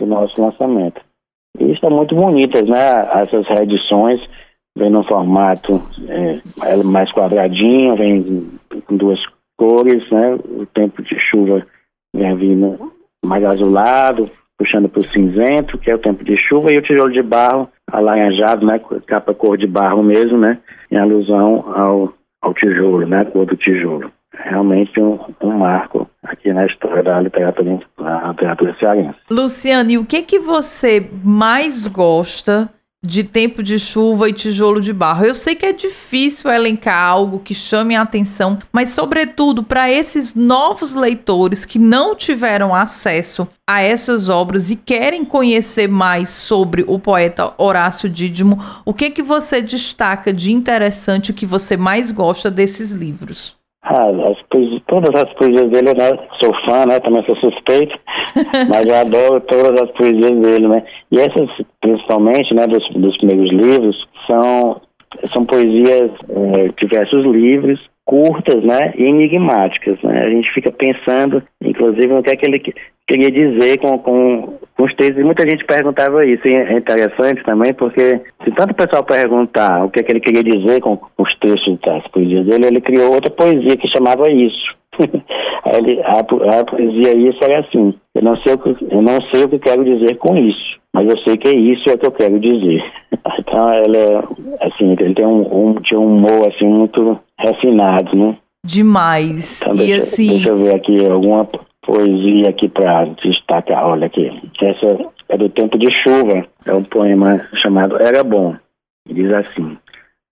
do 0.00 0.06
nosso 0.06 0.40
lançamento. 0.40 1.00
E 1.58 1.72
estão 1.72 1.90
muito 1.90 2.14
bonitas, 2.14 2.68
né, 2.68 3.08
essas 3.22 3.46
reedições, 3.48 4.20
vem 4.76 4.90
no 4.90 5.02
formato 5.04 5.82
é, 6.08 6.76
mais 6.84 7.10
quadradinho, 7.12 7.96
vem 7.96 8.48
com 8.86 8.96
duas 8.96 9.20
cores, 9.56 10.08
né, 10.10 10.34
o 10.34 10.66
tempo 10.66 11.02
de 11.02 11.18
chuva 11.18 11.66
vem 12.14 12.36
vindo 12.36 12.92
mais 13.24 13.44
azulado, 13.44 14.30
puxando 14.56 14.88
para 14.88 15.00
o 15.00 15.04
cinzento, 15.04 15.78
que 15.78 15.90
é 15.90 15.94
o 15.94 16.00
tempo 16.00 16.24
de 16.24 16.36
chuva, 16.36 16.72
e 16.72 16.78
o 16.78 16.82
tijolo 16.82 17.12
de 17.12 17.22
barro 17.22 17.68
alaranjado, 17.90 18.66
né, 18.66 18.80
capa 19.06 19.34
cor 19.34 19.56
de 19.56 19.66
barro 19.66 20.02
mesmo, 20.02 20.38
né, 20.38 20.58
em 20.90 20.96
alusão 20.96 21.64
ao, 21.74 22.14
ao 22.40 22.54
tijolo, 22.54 23.06
né, 23.06 23.24
cor 23.24 23.46
do 23.46 23.56
tijolo. 23.56 24.10
Realmente 24.44 25.00
um, 25.00 25.18
um 25.42 25.58
marco 25.58 26.08
aqui 26.22 26.52
na 26.52 26.66
história 26.66 27.02
da 27.02 27.20
literatura, 27.20 27.80
da 27.98 28.28
literatura 28.30 28.76
cearense. 28.78 29.18
Luciane, 29.30 29.98
o 29.98 30.04
que 30.04 30.22
que 30.22 30.38
você 30.38 31.08
mais 31.22 31.86
gosta 31.86 32.70
de 33.04 33.22
tempo 33.22 33.62
de 33.62 33.78
chuva 33.78 34.28
e 34.28 34.32
tijolo 34.32 34.80
de 34.80 34.92
barro. 34.92 35.24
Eu 35.24 35.34
sei 35.34 35.54
que 35.54 35.64
é 35.64 35.72
difícil 35.72 36.50
elencar 36.50 37.00
algo 37.00 37.38
que 37.38 37.54
chame 37.54 37.94
a 37.94 38.02
atenção, 38.02 38.58
mas 38.72 38.90
sobretudo 38.90 39.62
para 39.62 39.88
esses 39.88 40.34
novos 40.34 40.92
leitores 40.92 41.64
que 41.64 41.78
não 41.78 42.16
tiveram 42.16 42.74
acesso 42.74 43.46
a 43.64 43.80
essas 43.80 44.28
obras 44.28 44.68
e 44.68 44.74
querem 44.74 45.24
conhecer 45.24 45.88
mais 45.88 46.30
sobre 46.30 46.84
o 46.88 46.98
poeta 46.98 47.54
Horácio 47.56 48.08
Dídimo, 48.08 48.58
o 48.84 48.92
que 48.92 49.10
que 49.10 49.22
você 49.22 49.62
destaca 49.62 50.32
de 50.32 50.50
interessante, 50.50 51.30
o 51.30 51.34
que 51.34 51.46
você 51.46 51.76
mais 51.76 52.10
gosta 52.10 52.50
desses 52.50 52.90
livros? 52.90 53.57
Ah, 53.90 54.10
as 54.10 54.36
todas 54.86 55.14
as 55.14 55.32
poesias 55.32 55.70
dele, 55.70 55.94
né? 55.96 56.10
Sou 56.38 56.52
fã, 56.66 56.84
né? 56.84 57.00
Também 57.00 57.24
sou 57.24 57.36
suspeito, 57.36 57.98
mas 58.68 58.86
eu 58.86 58.94
adoro 58.94 59.40
todas 59.40 59.80
as 59.80 59.90
poesias 59.92 60.38
dele, 60.40 60.68
né? 60.68 60.84
E 61.10 61.18
essas, 61.18 61.48
principalmente, 61.80 62.52
né, 62.52 62.66
dos, 62.66 62.86
dos 62.90 63.16
primeiros 63.16 63.50
livros, 63.50 64.06
são, 64.26 64.82
são 65.32 65.46
poesias 65.46 66.10
é, 66.28 66.68
de 66.68 66.86
versos 66.86 67.24
livres, 67.24 67.80
curtas, 68.08 68.64
né, 68.64 68.94
e 68.96 69.04
enigmáticas, 69.04 70.00
né? 70.02 70.24
A 70.24 70.30
gente 70.30 70.50
fica 70.54 70.72
pensando, 70.72 71.42
inclusive, 71.62 72.06
no 72.06 72.22
que 72.22 72.30
é 72.30 72.36
que 72.36 72.46
ele 72.48 72.58
queria 73.06 73.30
dizer 73.30 73.78
com, 73.78 73.98
com, 73.98 74.58
com 74.74 74.82
os 74.82 74.94
textos. 74.94 75.18
E 75.18 75.24
muita 75.24 75.44
gente 75.44 75.62
perguntava 75.66 76.24
isso. 76.24 76.48
E 76.48 76.54
é 76.54 76.72
interessante 76.72 77.44
também, 77.44 77.74
porque 77.74 78.18
se 78.42 78.50
tanto 78.52 78.70
o 78.70 78.74
pessoal 78.74 79.04
perguntar 79.04 79.84
o 79.84 79.90
que 79.90 80.00
é 80.00 80.02
que 80.02 80.10
ele 80.10 80.20
queria 80.20 80.42
dizer 80.42 80.80
com, 80.80 80.98
os 81.18 81.38
textos 81.38 81.78
das 81.80 82.06
poesias 82.08 82.46
dele, 82.46 82.68
ele 82.68 82.80
criou 82.80 83.12
outra 83.12 83.30
poesia 83.30 83.76
que 83.76 83.88
chamava 83.88 84.30
isso. 84.30 84.74
Ele, 84.98 86.00
a, 86.02 86.20
a, 86.20 86.64
poesia 86.64 87.16
isso 87.16 87.38
era 87.42 87.60
assim. 87.60 87.94
Eu 88.14 88.22
não 88.22 88.36
sei 88.38 88.54
o 88.54 88.58
que 88.58 88.76
eu 88.90 89.02
não 89.02 89.20
sei 89.32 89.44
o 89.44 89.48
que 89.48 89.58
quero 89.58 89.84
dizer 89.84 90.16
com 90.16 90.36
isso, 90.36 90.78
mas 90.94 91.08
eu 91.08 91.18
sei 91.18 91.36
que 91.36 91.48
é 91.48 91.54
isso 91.54 91.88
é 91.88 91.94
o 91.94 91.98
que 91.98 92.06
eu 92.06 92.12
quero 92.12 92.40
dizer. 92.40 92.82
então 93.38 93.72
ela 93.72 93.96
é, 93.96 94.66
assim, 94.66 94.92
ele 94.92 95.14
tem 95.14 95.26
um, 95.26 95.68
um 95.68 95.74
tinha 95.82 96.00
um 96.00 96.16
humor 96.16 96.48
assim 96.48 96.66
muito 96.66 97.18
refinado, 97.38 98.16
né? 98.16 98.36
Demais. 98.64 99.62
Então, 99.62 99.76
deixa, 99.76 99.92
e 99.92 99.94
assim, 99.94 100.28
deixa 100.28 100.48
eu 100.50 100.58
ver 100.58 100.74
aqui 100.74 101.06
alguma 101.06 101.48
poesia 101.82 102.50
aqui 102.50 102.68
para 102.68 103.04
destacar. 103.22 103.86
Olha 103.86 104.06
aqui. 104.06 104.30
Essa 104.60 105.10
é 105.28 105.38
do 105.38 105.48
Tempo 105.48 105.78
de 105.78 105.90
Chuva. 106.02 106.46
É 106.66 106.74
um 106.74 106.82
poema 106.82 107.40
chamado 107.54 107.96
Era 107.96 108.22
Bom. 108.22 108.54
E 109.08 109.14
diz 109.14 109.32
assim: 109.32 109.78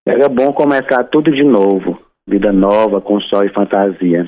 Era 0.07 0.29
bom 0.29 0.53
começar 0.53 1.03
tudo 1.05 1.33
de 1.33 1.43
novo, 1.43 1.99
vida 2.29 2.53
nova 2.53 3.01
com 3.01 3.19
sol 3.21 3.45
e 3.45 3.49
fantasia. 3.49 4.25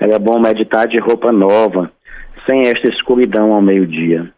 Era 0.00 0.18
bom 0.18 0.38
meditar 0.38 0.86
de 0.86 0.98
roupa 0.98 1.32
nova, 1.32 1.90
sem 2.44 2.62
esta 2.62 2.88
escuridão 2.88 3.52
ao 3.52 3.62
meio-dia. 3.62 4.32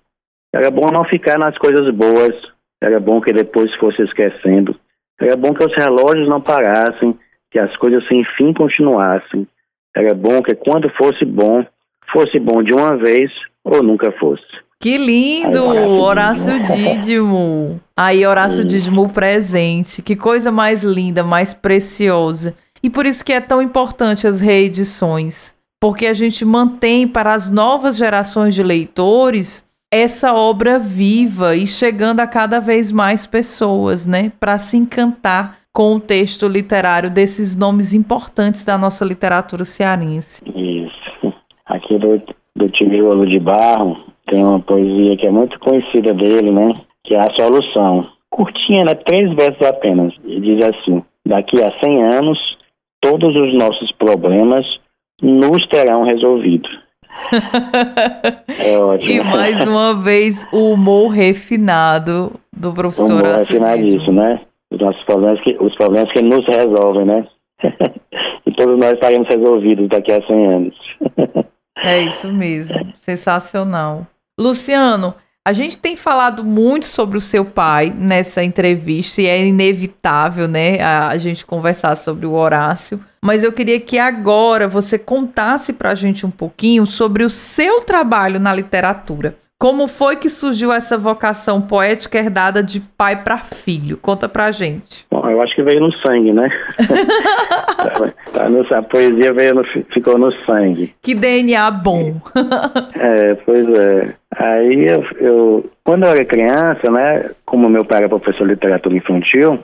Era 0.54 0.70
bom 0.70 0.86
não 0.92 1.04
ficar 1.04 1.38
nas 1.38 1.56
coisas 1.58 1.92
boas, 1.94 2.34
era 2.80 2.98
bom 3.00 3.20
que 3.20 3.32
depois 3.32 3.74
fosse 3.76 4.02
esquecendo. 4.02 4.74
Era 5.20 5.36
bom 5.36 5.52
que 5.52 5.64
os 5.64 5.74
relógios 5.74 6.28
não 6.28 6.40
parassem, 6.40 7.18
que 7.50 7.58
as 7.58 7.76
coisas 7.76 8.06
sem 8.06 8.24
fim 8.36 8.52
continuassem. 8.52 9.46
Era 9.94 10.14
bom 10.14 10.40
que 10.42 10.54
quando 10.54 10.88
fosse 10.90 11.24
bom, 11.24 11.64
fosse 12.12 12.38
bom 12.38 12.62
de 12.62 12.72
uma 12.72 12.96
vez 12.96 13.30
ou 13.64 13.82
nunca 13.82 14.12
fosse. 14.12 14.46
Que 14.80 14.96
lindo, 14.96 15.64
Horácio 15.64 16.62
Dídimo. 16.62 17.80
Aí, 17.96 18.24
Horácio 18.24 18.64
Dídimo 18.64 19.12
presente. 19.12 20.00
Que 20.02 20.14
coisa 20.14 20.52
mais 20.52 20.84
linda, 20.84 21.24
mais 21.24 21.52
preciosa. 21.52 22.54
E 22.82 22.90
por 22.90 23.06
isso 23.06 23.24
que 23.24 23.32
é 23.32 23.40
tão 23.40 23.60
importante 23.60 24.26
as 24.26 24.40
reedições, 24.40 25.54
porque 25.80 26.06
a 26.06 26.14
gente 26.14 26.44
mantém 26.44 27.06
para 27.06 27.34
as 27.34 27.50
novas 27.50 27.96
gerações 27.96 28.54
de 28.54 28.62
leitores 28.62 29.68
essa 29.90 30.34
obra 30.34 30.78
viva 30.78 31.56
e 31.56 31.66
chegando 31.66 32.20
a 32.20 32.26
cada 32.26 32.60
vez 32.60 32.92
mais 32.92 33.26
pessoas, 33.26 34.06
né, 34.06 34.30
para 34.38 34.58
se 34.58 34.76
encantar 34.76 35.58
com 35.72 35.94
o 35.94 36.00
texto 36.00 36.46
literário 36.46 37.10
desses 37.10 37.56
nomes 37.56 37.94
importantes 37.94 38.64
da 38.64 38.76
nossa 38.76 39.04
literatura 39.04 39.64
cearense. 39.64 40.44
Isso. 40.54 41.32
Aqui 41.64 41.98
do, 41.98 42.20
do 42.54 42.68
Tijolo 42.68 43.26
de 43.26 43.38
Barro 43.38 43.96
tem 44.26 44.44
uma 44.44 44.60
poesia 44.60 45.16
que 45.16 45.26
é 45.26 45.30
muito 45.30 45.58
conhecida 45.60 46.12
dele, 46.12 46.50
né, 46.52 46.74
que 47.04 47.14
é 47.14 47.20
A 47.20 47.30
Solução. 47.34 48.08
Curtinha, 48.28 48.80
né, 48.84 48.94
três 48.94 49.34
versos 49.34 49.66
apenas. 49.66 50.12
E 50.24 50.40
diz 50.40 50.64
assim, 50.64 51.02
daqui 51.24 51.62
a 51.62 51.70
100 51.82 52.02
anos, 52.02 52.57
todos 53.00 53.34
os 53.34 53.54
nossos 53.54 53.92
problemas 53.92 54.66
nos 55.22 55.66
terão 55.68 56.04
resolvido. 56.04 56.68
é 58.58 58.78
ótimo. 58.78 59.10
E 59.10 59.20
mais 59.20 59.60
uma 59.60 59.94
vez 59.94 60.46
o 60.52 60.72
humor 60.72 61.08
refinado 61.08 62.32
do 62.52 62.72
professor. 62.72 63.10
O 63.10 63.14
humor 63.16 63.38
refinadíssimo, 63.38 64.12
né? 64.12 64.40
Os 64.70 64.80
nossos 64.80 65.02
problemas 65.04 65.40
que, 65.42 65.56
os 65.60 65.74
problemas 65.74 66.12
que 66.12 66.22
nos 66.22 66.46
resolvem, 66.46 67.06
né? 67.06 67.26
e 68.46 68.52
todos 68.52 68.78
nós 68.78 68.92
estaremos 68.92 69.26
resolvidos 69.28 69.88
daqui 69.88 70.12
a 70.12 70.24
100 70.24 70.46
anos. 70.46 70.76
é 71.82 72.02
isso 72.02 72.32
mesmo. 72.32 72.92
Sensacional. 72.96 74.06
Luciano, 74.38 75.14
a 75.48 75.52
gente 75.54 75.78
tem 75.78 75.96
falado 75.96 76.44
muito 76.44 76.84
sobre 76.84 77.16
o 77.16 77.22
seu 77.22 77.42
pai 77.42 77.90
nessa 77.98 78.44
entrevista 78.44 79.22
e 79.22 79.26
é 79.26 79.46
inevitável, 79.46 80.46
né, 80.46 80.78
a, 80.82 81.16
gente 81.16 81.46
conversar 81.46 81.96
sobre 81.96 82.26
o 82.26 82.34
Horácio. 82.34 83.02
Mas 83.22 83.42
eu 83.42 83.50
queria 83.50 83.80
que 83.80 83.98
agora 83.98 84.68
você 84.68 84.98
contasse 84.98 85.72
para 85.72 85.92
a 85.92 85.94
gente 85.94 86.26
um 86.26 86.30
pouquinho 86.30 86.84
sobre 86.84 87.24
o 87.24 87.30
seu 87.30 87.80
trabalho 87.80 88.38
na 88.38 88.52
literatura. 88.52 89.38
Como 89.60 89.88
foi 89.88 90.14
que 90.14 90.30
surgiu 90.30 90.72
essa 90.72 90.96
vocação 90.96 91.60
poética 91.60 92.16
herdada 92.16 92.62
de 92.62 92.78
pai 92.78 93.24
para 93.24 93.38
filho? 93.38 93.96
Conta 93.96 94.28
pra 94.28 94.52
gente. 94.52 95.04
Bom, 95.10 95.28
eu 95.28 95.42
acho 95.42 95.52
que 95.56 95.64
veio 95.64 95.80
no 95.80 95.92
sangue, 95.94 96.32
né? 96.32 96.48
a 98.72 98.82
poesia 98.82 99.32
veio 99.32 99.56
no, 99.56 99.64
ficou 99.92 100.16
no 100.16 100.30
sangue. 100.44 100.94
Que 101.02 101.12
DNA 101.12 101.68
bom. 101.72 102.20
é, 102.94 103.34
pois 103.34 103.68
é. 103.68 104.14
Aí 104.36 104.86
eu, 104.86 105.04
eu, 105.18 105.70
quando 105.82 106.04
eu 106.04 106.10
era 106.10 106.24
criança, 106.24 106.88
né, 106.92 107.30
como 107.44 107.68
meu 107.68 107.84
pai 107.84 107.98
era 107.98 108.08
professor 108.08 108.46
de 108.46 108.54
literatura 108.54 108.96
infantil, 108.96 109.58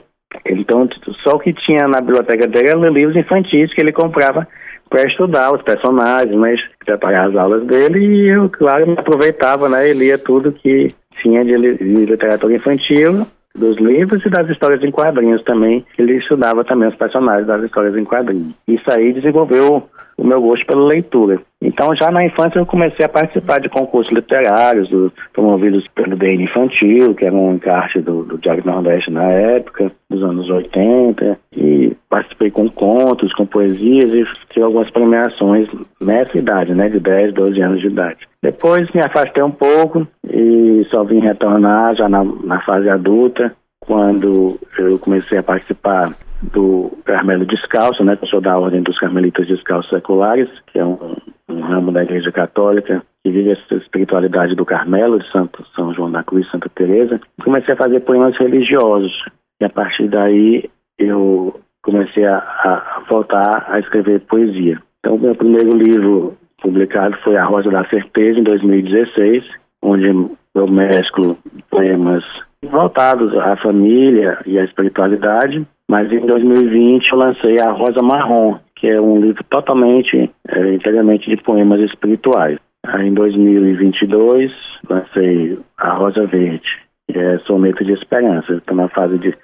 então 0.45 0.89
só 1.23 1.37
o 1.37 1.39
que 1.39 1.53
tinha 1.53 1.87
na 1.87 2.01
biblioteca 2.01 2.45
dele 2.47 2.69
era 2.69 2.89
livros 2.89 3.15
infantis 3.15 3.73
que 3.73 3.79
ele 3.79 3.93
comprava 3.93 4.45
para 4.89 5.07
estudar 5.07 5.53
os 5.53 5.61
personagens, 5.61 6.35
mas 6.35 6.59
preparar 6.85 7.29
as 7.29 7.35
aulas 7.35 7.65
dele 7.65 7.99
e 7.99 8.27
eu, 8.27 8.49
claro, 8.49 8.87
me 8.87 8.93
aproveitava, 8.93 9.67
né, 9.67 9.89
e 9.89 9.93
lia 9.93 10.17
tudo 10.17 10.51
que 10.51 10.93
tinha 11.21 11.43
de, 11.43 11.55
de 11.55 12.05
literatura 12.05 12.55
infantil, 12.55 13.25
dos 13.55 13.77
livros 13.77 14.23
e 14.25 14.29
das 14.29 14.49
histórias 14.49 14.83
em 14.83 14.91
quadrinhos 14.91 15.41
também. 15.43 15.85
Ele 15.97 16.17
estudava 16.17 16.63
também 16.63 16.89
os 16.89 16.95
personagens 16.95 17.47
das 17.47 17.63
histórias 17.63 17.95
em 17.95 18.03
quadrinhos. 18.03 18.53
Isso 18.67 18.91
aí 18.91 19.13
desenvolveu 19.13 19.83
o 20.17 20.23
meu 20.23 20.41
gosto 20.41 20.65
pela 20.65 20.85
leitura. 20.85 21.41
Então, 21.61 21.95
já 21.95 22.11
na 22.11 22.25
infância, 22.25 22.59
eu 22.59 22.65
comecei 22.65 23.05
a 23.05 23.09
participar 23.09 23.59
de 23.59 23.69
concursos 23.69 24.13
literários 24.13 24.89
do, 24.89 25.11
promovidos 25.33 25.85
pelo 25.95 26.15
DN 26.15 26.43
Infantil, 26.43 27.15
que 27.15 27.25
era 27.25 27.33
um 27.33 27.55
encarte 27.55 28.01
do, 28.01 28.23
do 28.23 28.37
Diário 28.37 28.63
Nordeste 28.65 29.09
na 29.09 29.23
época, 29.23 29.91
dos 30.09 30.21
anos 30.21 30.49
80, 30.49 31.39
e 31.55 31.95
participei 32.09 32.51
com 32.51 32.69
contos, 32.69 33.33
com 33.33 33.45
poesias 33.45 34.09
e 34.09 34.25
tive 34.49 34.65
algumas 34.65 34.89
premiações 34.91 35.67
nessa 35.99 36.37
idade, 36.37 36.73
né, 36.73 36.89
de 36.89 36.99
10, 36.99 37.33
12 37.33 37.61
anos 37.61 37.81
de 37.81 37.87
idade. 37.87 38.27
Depois 38.43 38.91
me 38.91 39.01
afastei 39.01 39.43
um 39.43 39.51
pouco 39.51 40.07
e 40.29 40.85
só 40.91 41.03
vim 41.03 41.19
retornar 41.19 41.95
já 41.95 42.07
na, 42.07 42.23
na 42.23 42.61
fase 42.61 42.89
adulta, 42.89 43.55
quando 43.85 44.59
eu 44.77 44.99
comecei 44.99 45.37
a 45.37 45.43
participar 45.43 46.11
do 46.41 46.91
Carmelo 47.05 47.45
Descalço, 47.45 48.03
né, 48.03 48.17
eu 48.21 48.27
sou 48.27 48.41
da 48.41 48.57
Ordem 48.57 48.83
dos 48.83 48.99
Carmelitas 48.99 49.47
Descalços 49.47 49.89
Seculares, 49.89 50.49
que 50.67 50.79
é 50.79 50.85
um, 50.85 51.15
um 51.49 51.61
ramo 51.61 51.91
da 51.91 52.03
Igreja 52.03 52.31
Católica 52.31 53.03
que 53.23 53.31
vive 53.31 53.51
essa 53.51 53.75
espiritualidade 53.75 54.55
do 54.55 54.65
Carmelo, 54.65 55.19
de 55.19 55.31
Santo 55.31 55.65
São 55.75 55.93
João 55.93 56.11
da 56.11 56.23
Cruz, 56.23 56.49
Santa 56.51 56.69
Teresa. 56.69 57.19
Comecei 57.43 57.73
a 57.73 57.77
fazer 57.77 58.01
poemas 58.01 58.37
religiosos 58.37 59.11
e 59.59 59.65
a 59.65 59.69
partir 59.69 60.07
daí 60.07 60.69
eu 60.99 61.59
comecei 61.81 62.25
a, 62.25 62.37
a 62.37 63.03
voltar 63.09 63.65
a 63.69 63.79
escrever 63.79 64.19
poesia. 64.21 64.79
Então, 64.99 65.17
meu 65.17 65.35
primeiro 65.35 65.75
livro 65.75 66.35
publicado 66.61 67.15
foi 67.23 67.37
A 67.37 67.45
Rosa 67.45 67.69
da 67.69 67.85
Certeza, 67.85 68.39
em 68.39 68.43
2016, 68.43 69.43
onde 69.83 70.07
eu 70.55 70.67
mesclo 70.67 71.37
poemas 71.69 72.23
voltados 72.65 73.35
à 73.37 73.55
família 73.57 74.37
e 74.45 74.59
à 74.59 74.63
espiritualidade 74.63 75.65
mas 75.87 76.11
em 76.11 76.19
2020 76.25 77.11
eu 77.11 77.17
lancei 77.17 77.59
A 77.59 77.71
Rosa 77.71 78.01
Marrom, 78.01 78.57
que 78.75 78.87
é 78.87 78.99
um 78.99 79.19
livro 79.19 79.43
totalmente, 79.49 80.29
é, 80.47 80.73
inteiramente 80.73 81.29
de 81.29 81.37
poemas 81.37 81.79
espirituais. 81.81 82.57
Aí, 82.85 83.07
em 83.07 83.13
2022 83.13 84.51
lancei 84.89 85.57
A 85.77 85.93
Rosa 85.93 86.25
Verde, 86.25 86.67
que 87.07 87.17
é 87.17 87.37
soneto 87.39 87.83
de 87.83 87.93
esperança. 87.93 88.53
Estou 88.53 88.75
na 88.75 88.89
fase 88.89 89.17
de, 89.19 89.35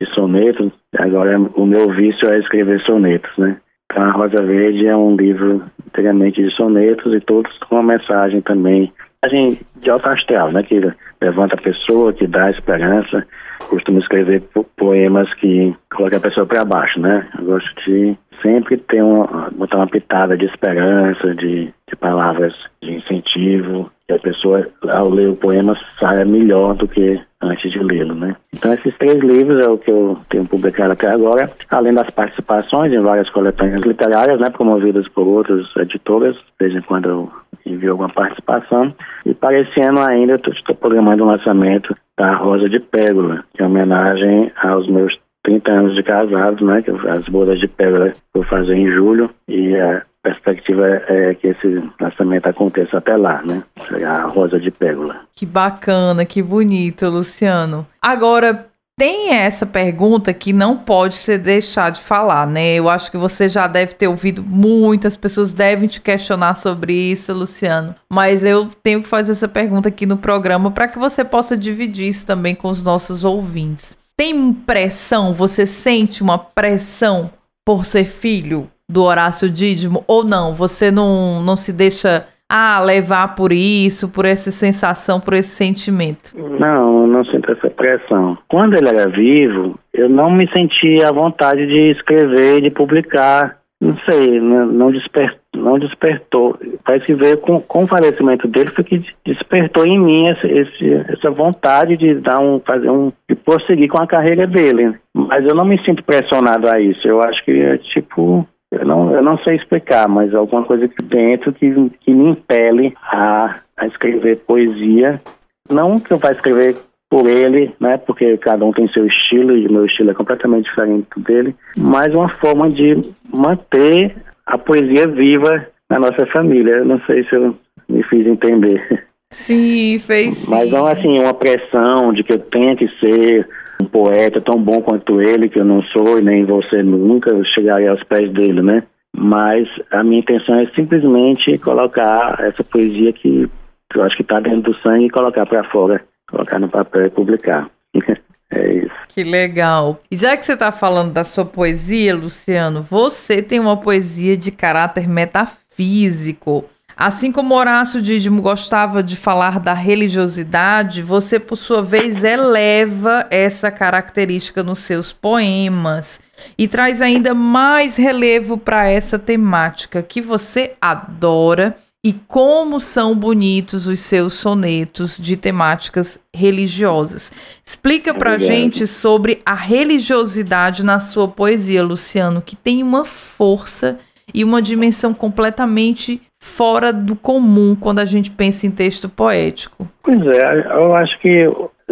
de 0.00 0.14
sonetos, 0.14 0.72
agora 0.98 1.38
o 1.38 1.66
meu 1.66 1.90
vício 1.90 2.28
é 2.30 2.38
escrever 2.38 2.80
sonetos, 2.80 3.30
né? 3.36 3.56
Então, 3.90 4.02
A 4.04 4.10
Rosa 4.12 4.42
Verde 4.42 4.86
é 4.86 4.96
um 4.96 5.16
livro 5.16 5.62
inteiramente 5.86 6.42
de 6.42 6.50
sonetos 6.54 7.12
e 7.12 7.20
todos 7.20 7.56
com 7.58 7.76
uma 7.76 7.94
mensagem 7.94 8.40
também, 8.40 8.90
mensagem 9.22 9.60
de 9.76 9.90
alto 9.90 10.08
astral, 10.08 10.50
né? 10.52 10.62
Que 10.62 10.80
levanta 11.20 11.54
a 11.54 11.60
pessoa, 11.60 12.12
que 12.12 12.26
dá 12.26 12.50
esperança, 12.50 13.26
costumo 13.68 13.98
escrever 13.98 14.42
poemas 14.76 15.32
que 15.34 15.74
colocam 15.94 16.18
a 16.18 16.22
pessoa 16.22 16.46
para 16.46 16.64
baixo, 16.64 17.00
né? 17.00 17.28
Eu 17.38 17.44
gosto 17.44 17.84
de 17.84 18.16
sempre 18.42 18.76
ter 18.76 19.02
uma, 19.02 19.50
botar 19.50 19.76
uma 19.76 19.86
pitada 19.86 20.36
de 20.36 20.46
esperança, 20.46 21.34
de, 21.34 21.72
de 21.88 21.96
palavras 21.96 22.54
de 22.82 22.92
incentivo, 22.92 23.90
que 24.06 24.14
a 24.14 24.18
pessoa, 24.18 24.66
ao 24.88 25.08
ler 25.08 25.28
o 25.28 25.36
poema, 25.36 25.76
saia 25.98 26.24
melhor 26.24 26.74
do 26.74 26.88
que 26.88 27.20
antes 27.42 27.70
de 27.72 27.78
lê-lo, 27.78 28.14
né? 28.14 28.36
Então, 28.54 28.72
esses 28.74 28.96
três 28.98 29.18
livros 29.22 29.64
é 29.64 29.68
o 29.68 29.78
que 29.78 29.90
eu 29.90 30.18
tenho 30.28 30.46
publicado 30.46 30.92
até 30.92 31.08
agora, 31.08 31.50
além 31.70 31.94
das 31.94 32.10
participações 32.10 32.92
em 32.92 33.00
várias 33.00 33.30
coletâneas 33.30 33.80
literárias, 33.80 34.38
né, 34.38 34.50
promovidas 34.50 35.08
por 35.08 35.26
outras 35.26 35.66
editoras, 35.76 36.34
de 36.34 36.42
vez 36.58 36.74
em 36.74 36.82
quando 36.82 37.08
eu 37.08 37.32
envio 37.64 37.92
alguma 37.92 38.10
participação. 38.10 38.92
E 39.24 39.32
para 39.32 39.58
esse 39.58 39.80
ano 39.80 40.00
ainda, 40.00 40.34
estou 40.34 40.74
programando 40.74 41.22
o 41.22 41.26
um 41.26 41.30
lançamento 41.30 41.96
da 42.18 42.34
Rosa 42.34 42.68
de 42.68 42.78
Pérola, 42.78 43.44
é 43.56 43.64
homenagem 43.64 44.52
aos 44.62 44.86
meus 44.88 45.18
30 45.44 45.70
anos 45.70 45.94
de 45.94 46.02
casado, 46.02 46.64
né? 46.64 46.82
Que 46.82 46.90
as 46.90 47.26
bodas 47.28 47.58
de 47.58 47.70
eu 47.78 48.12
vou 48.34 48.44
fazer 48.44 48.74
em 48.74 48.90
julho 48.90 49.30
e 49.48 49.74
a 49.76 50.02
perspectiva 50.22 50.86
é 50.86 51.34
que 51.34 51.48
esse 51.48 51.82
nascimento 51.98 52.46
aconteça 52.46 52.98
até 52.98 53.16
lá, 53.16 53.42
né? 53.42 53.62
A 54.06 54.26
rosa 54.26 54.58
de 54.58 54.70
pérola. 54.70 55.20
Que 55.34 55.46
bacana, 55.46 56.24
que 56.24 56.42
bonito, 56.42 57.08
Luciano. 57.08 57.86
Agora, 58.02 58.66
tem 59.00 59.32
essa 59.32 59.64
pergunta 59.64 60.30
que 60.34 60.52
não 60.52 60.76
pode 60.76 61.14
ser 61.14 61.38
deixar 61.38 61.90
de 61.90 62.02
falar, 62.02 62.46
né? 62.46 62.74
Eu 62.74 62.86
acho 62.86 63.10
que 63.10 63.16
você 63.16 63.48
já 63.48 63.66
deve 63.66 63.94
ter 63.94 64.06
ouvido 64.06 64.42
muitas 64.42 65.16
pessoas 65.16 65.54
devem 65.54 65.88
te 65.88 66.02
questionar 66.02 66.52
sobre 66.52 66.92
isso, 66.92 67.32
Luciano. 67.32 67.94
Mas 68.12 68.44
eu 68.44 68.68
tenho 68.82 69.00
que 69.00 69.08
fazer 69.08 69.32
essa 69.32 69.48
pergunta 69.48 69.88
aqui 69.88 70.04
no 70.04 70.18
programa 70.18 70.70
para 70.70 70.86
que 70.86 70.98
você 70.98 71.24
possa 71.24 71.56
dividir 71.56 72.08
isso 72.08 72.26
também 72.26 72.54
com 72.54 72.68
os 72.68 72.82
nossos 72.82 73.24
ouvintes. 73.24 73.98
Tem 74.20 74.52
pressão? 74.52 75.32
Você 75.32 75.64
sente 75.64 76.22
uma 76.22 76.36
pressão 76.36 77.30
por 77.64 77.86
ser 77.86 78.04
filho 78.04 78.66
do 78.86 79.02
Horácio 79.02 79.48
Dídimo 79.48 80.04
ou 80.06 80.22
não? 80.22 80.52
Você 80.52 80.90
não, 80.90 81.42
não 81.42 81.56
se 81.56 81.72
deixa 81.72 82.28
ah, 82.46 82.82
levar 82.82 83.34
por 83.34 83.50
isso, 83.50 84.12
por 84.12 84.26
essa 84.26 84.50
sensação, 84.50 85.20
por 85.20 85.32
esse 85.32 85.48
sentimento? 85.48 86.36
Não, 86.36 87.06
não 87.06 87.24
sinto 87.24 87.50
essa 87.50 87.70
pressão. 87.70 88.36
Quando 88.46 88.74
ele 88.76 88.90
era 88.90 89.08
vivo, 89.08 89.78
eu 89.94 90.10
não 90.10 90.30
me 90.30 90.46
sentia 90.52 91.08
à 91.08 91.12
vontade 91.12 91.66
de 91.66 91.90
escrever, 91.92 92.60
de 92.60 92.70
publicar. 92.70 93.56
Não 93.80 93.96
sei, 94.04 94.38
não, 94.38 94.92
desper, 94.92 95.39
não 95.54 95.78
despertou. 95.78 96.58
Parece 96.84 97.06
que 97.06 97.14
veio 97.14 97.38
com, 97.38 97.60
com 97.60 97.84
o 97.84 97.86
falecimento 97.86 98.46
dele, 98.46 98.70
foi 98.70 98.84
que 98.84 99.04
despertou 99.24 99.86
em 99.86 99.98
mim 99.98 100.28
esse, 100.28 100.94
essa 101.08 101.30
vontade 101.30 101.96
de 101.96 102.14
dar 102.14 102.40
um, 102.40 102.60
fazer 102.60 102.90
um, 102.90 103.12
de 103.28 103.34
prosseguir 103.34 103.88
com 103.88 104.00
a 104.00 104.06
carreira 104.06 104.46
dele. 104.46 104.94
Mas 105.14 105.44
eu 105.44 105.54
não 105.54 105.64
me 105.64 105.82
sinto 105.84 106.04
pressionado 106.04 106.68
a 106.68 106.80
isso. 106.80 107.06
Eu 107.06 107.20
acho 107.22 107.44
que 107.44 107.50
é 107.50 107.78
tipo, 107.78 108.46
eu 108.70 108.86
não, 108.86 109.14
eu 109.14 109.22
não 109.22 109.38
sei 109.38 109.56
explicar, 109.56 110.08
mas 110.08 110.34
alguma 110.34 110.64
coisa 110.64 110.84
aqui 110.84 111.02
dentro 111.02 111.52
que, 111.52 111.72
que 112.00 112.12
me 112.12 112.30
impele 112.30 112.94
a, 113.02 113.60
a 113.76 113.86
escrever 113.86 114.38
poesia. 114.46 115.20
Não 115.68 115.98
que 116.00 116.12
eu 116.12 116.18
vá 116.18 116.30
escrever 116.32 116.76
por 117.08 117.28
ele, 117.28 117.74
né? 117.80 117.96
Porque 117.98 118.36
cada 118.38 118.64
um 118.64 118.72
tem 118.72 118.88
seu 118.88 119.04
estilo 119.04 119.56
e 119.56 119.68
meu 119.68 119.84
estilo 119.84 120.12
é 120.12 120.14
completamente 120.14 120.66
diferente 120.66 121.08
do 121.16 121.22
dele, 121.22 121.56
mas 121.76 122.14
uma 122.14 122.28
forma 122.36 122.70
de 122.70 123.02
manter 123.34 124.14
a 124.50 124.58
poesia 124.58 125.06
viva 125.06 125.66
na 125.88 125.98
nossa 125.98 126.26
família. 126.26 126.76
Eu 126.76 126.84
não 126.84 127.00
sei 127.06 127.24
se 127.24 127.34
eu 127.34 127.56
me 127.88 128.02
fiz 128.04 128.26
entender. 128.26 129.06
Sim, 129.32 129.98
fez 130.00 130.38
sim. 130.38 130.50
Mas 130.50 130.70
não 130.70 130.86
assim 130.86 131.20
uma 131.20 131.32
pressão 131.32 132.12
de 132.12 132.24
que 132.24 132.32
eu 132.32 132.38
tenha 132.38 132.76
que 132.76 132.88
ser 132.98 133.48
um 133.80 133.86
poeta 133.86 134.40
tão 134.40 134.60
bom 134.60 134.82
quanto 134.82 135.22
ele, 135.22 135.48
que 135.48 135.60
eu 135.60 135.64
não 135.64 135.82
sou 135.84 136.18
e 136.18 136.22
nem 136.22 136.44
você 136.44 136.82
nunca 136.82 137.32
chegaria 137.44 137.90
aos 137.90 138.02
pés 138.04 138.30
dele, 138.32 138.60
né? 138.60 138.82
Mas 139.16 139.68
a 139.90 140.02
minha 140.02 140.20
intenção 140.20 140.58
é 140.58 140.66
simplesmente 140.74 141.56
colocar 141.58 142.38
essa 142.40 142.62
poesia 142.64 143.12
que 143.12 143.48
eu 143.94 144.02
acho 144.02 144.16
que 144.16 144.22
está 144.22 144.40
dentro 144.40 144.72
do 144.72 144.78
sangue 144.80 145.06
e 145.06 145.10
colocar 145.10 145.46
para 145.46 145.64
fora, 145.64 146.02
colocar 146.28 146.58
no 146.58 146.68
papel 146.68 147.06
e 147.06 147.10
publicar. 147.10 147.70
é 148.50 148.72
isso. 148.74 148.90
Que 149.08 149.22
legal. 149.24 149.98
E 150.10 150.16
já 150.16 150.36
que 150.36 150.44
você 150.44 150.52
está 150.52 150.72
falando 150.72 151.12
da 151.12 151.24
sua 151.24 151.44
poesia, 151.44 152.14
Luciano, 152.14 152.82
você 152.82 153.42
tem 153.42 153.60
uma 153.60 153.76
poesia 153.76 154.36
de 154.36 154.50
caráter 154.50 155.08
metafísico. 155.08 156.64
Assim 156.96 157.32
como 157.32 157.54
Horácio 157.54 158.02
Dídimo 158.02 158.42
gostava 158.42 159.02
de 159.02 159.16
falar 159.16 159.58
da 159.58 159.72
religiosidade, 159.72 161.00
você, 161.00 161.40
por 161.40 161.56
sua 161.56 161.82
vez, 161.82 162.22
eleva 162.22 163.26
essa 163.30 163.70
característica 163.70 164.62
nos 164.62 164.80
seus 164.80 165.10
poemas 165.10 166.20
e 166.58 166.68
traz 166.68 167.00
ainda 167.00 167.32
mais 167.32 167.96
relevo 167.96 168.58
para 168.58 168.86
essa 168.86 169.18
temática 169.18 170.02
que 170.02 170.20
você 170.20 170.74
adora 170.78 171.74
e 172.04 172.14
como 172.26 172.80
são 172.80 173.14
bonitos 173.14 173.86
os 173.86 174.00
seus 174.00 174.34
sonetos 174.34 175.18
de 175.18 175.36
temáticas 175.36 176.18
religiosas. 176.34 177.30
Explica 177.64 178.14
para 178.14 178.38
gente 178.38 178.86
sobre 178.86 179.42
a 179.44 179.54
religiosidade 179.54 180.84
na 180.84 180.98
sua 180.98 181.28
poesia, 181.28 181.82
Luciano, 181.82 182.40
que 182.40 182.56
tem 182.56 182.82
uma 182.82 183.04
força 183.04 183.98
e 184.32 184.42
uma 184.42 184.62
dimensão 184.62 185.12
completamente 185.12 186.22
fora 186.42 186.92
do 186.92 187.14
comum 187.14 187.76
quando 187.78 187.98
a 187.98 188.04
gente 188.04 188.30
pensa 188.30 188.66
em 188.66 188.70
texto 188.70 189.08
poético. 189.08 189.86
Pois 190.02 190.22
é, 190.26 190.66
eu 190.72 190.94
acho 190.94 191.18
que 191.20 191.44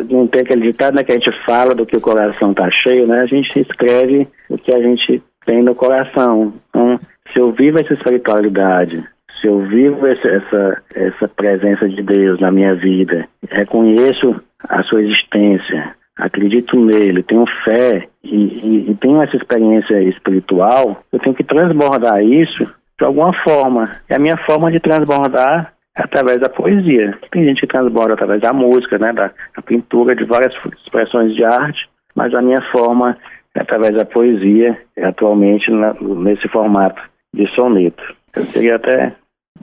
não 0.08 0.26
tem 0.26 0.40
aquele 0.40 0.62
ditado 0.62 0.94
né, 0.94 1.04
que 1.04 1.12
a 1.12 1.16
gente 1.16 1.30
fala 1.44 1.74
do 1.74 1.84
que 1.84 1.96
o 1.96 2.00
coração 2.00 2.52
está 2.52 2.70
cheio, 2.70 3.06
né? 3.06 3.20
A 3.20 3.26
gente 3.26 3.58
escreve 3.58 4.26
o 4.48 4.56
que 4.56 4.72
a 4.72 4.80
gente 4.80 5.22
tem 5.44 5.62
no 5.62 5.74
coração. 5.74 6.54
Então, 6.70 6.98
se 7.32 7.38
eu 7.38 7.52
vivo 7.52 7.78
essa 7.80 7.92
espiritualidade, 7.92 9.04
se 9.40 9.46
eu 9.46 9.60
vivo 9.60 10.06
essa, 10.06 10.28
essa, 10.28 10.82
essa 10.94 11.28
presença 11.28 11.88
de 11.88 12.02
Deus 12.02 12.40
na 12.40 12.50
minha 12.50 12.74
vida, 12.74 13.28
reconheço 13.50 14.40
a 14.68 14.82
sua 14.82 15.02
existência, 15.02 15.94
acredito 16.16 16.78
nele, 16.78 17.22
tenho 17.22 17.44
fé 17.64 18.08
e, 18.24 18.36
e, 18.36 18.90
e 18.90 18.94
tenho 18.96 19.22
essa 19.22 19.36
experiência 19.36 20.02
espiritual, 20.02 21.02
eu 21.12 21.18
tenho 21.18 21.34
que 21.34 21.44
transbordar 21.44 22.22
isso 22.22 22.64
de 22.98 23.04
alguma 23.04 23.32
forma. 23.44 23.96
E 24.10 24.14
a 24.14 24.18
minha 24.18 24.36
forma 24.38 24.70
de 24.70 24.80
transbordar 24.80 25.72
é 25.96 26.02
através 26.02 26.40
da 26.40 26.48
poesia. 26.48 27.16
Tem 27.30 27.44
gente 27.44 27.60
que 27.60 27.66
transborda 27.66 28.14
através 28.14 28.40
da 28.40 28.52
música, 28.52 28.98
né, 28.98 29.12
da, 29.12 29.30
da 29.56 29.62
pintura, 29.62 30.16
de 30.16 30.24
várias 30.24 30.52
expressões 30.84 31.34
de 31.34 31.44
arte, 31.44 31.88
mas 32.14 32.34
a 32.34 32.42
minha 32.42 32.60
forma 32.72 33.16
é 33.54 33.60
através 33.60 33.94
da 33.94 34.04
poesia, 34.04 34.76
é 34.96 35.06
atualmente 35.06 35.70
na, 35.70 35.94
nesse 36.00 36.48
formato 36.48 37.00
de 37.32 37.46
soneto. 37.54 38.02
Eu 38.34 38.46
queria 38.46 38.76
até 38.76 39.12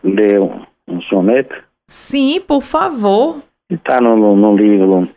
ler 0.04 0.40
um, 0.40 0.62
um 0.88 1.02
soneto. 1.02 1.56
Sim, 1.88 2.42
por 2.42 2.62
favor. 2.62 3.42
Está 3.70 4.00
no, 4.02 4.16
no, 4.16 4.36
no, 4.36 4.56
livro 4.56 5.08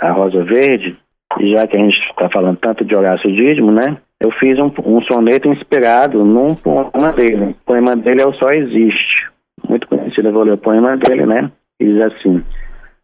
A 0.00 0.10
Rosa 0.12 0.44
Verde, 0.44 0.98
e 1.38 1.54
já 1.54 1.66
que 1.66 1.76
a 1.76 1.80
gente 1.80 1.98
está 2.10 2.28
falando 2.30 2.58
tanto 2.58 2.84
de 2.84 2.94
Horácio 2.94 3.30
Dídimo, 3.30 3.70
né? 3.70 3.98
eu 4.20 4.30
fiz 4.32 4.58
um, 4.58 4.72
um 4.84 5.00
soneto 5.02 5.48
inspirado 5.48 6.24
num 6.24 6.54
poema 6.54 7.12
dele. 7.12 7.44
O 7.50 7.54
poema 7.64 7.96
dele 7.96 8.22
é 8.22 8.26
O 8.26 8.32
Só 8.34 8.48
Existe. 8.48 9.28
Muito 9.68 9.86
conhecido, 9.86 10.28
eu 10.28 10.32
vou 10.32 10.42
ler 10.42 10.54
o 10.54 10.58
poema 10.58 10.96
dele, 10.96 11.26
né? 11.26 11.50
E 11.80 11.84
diz 11.84 12.00
assim: 12.00 12.42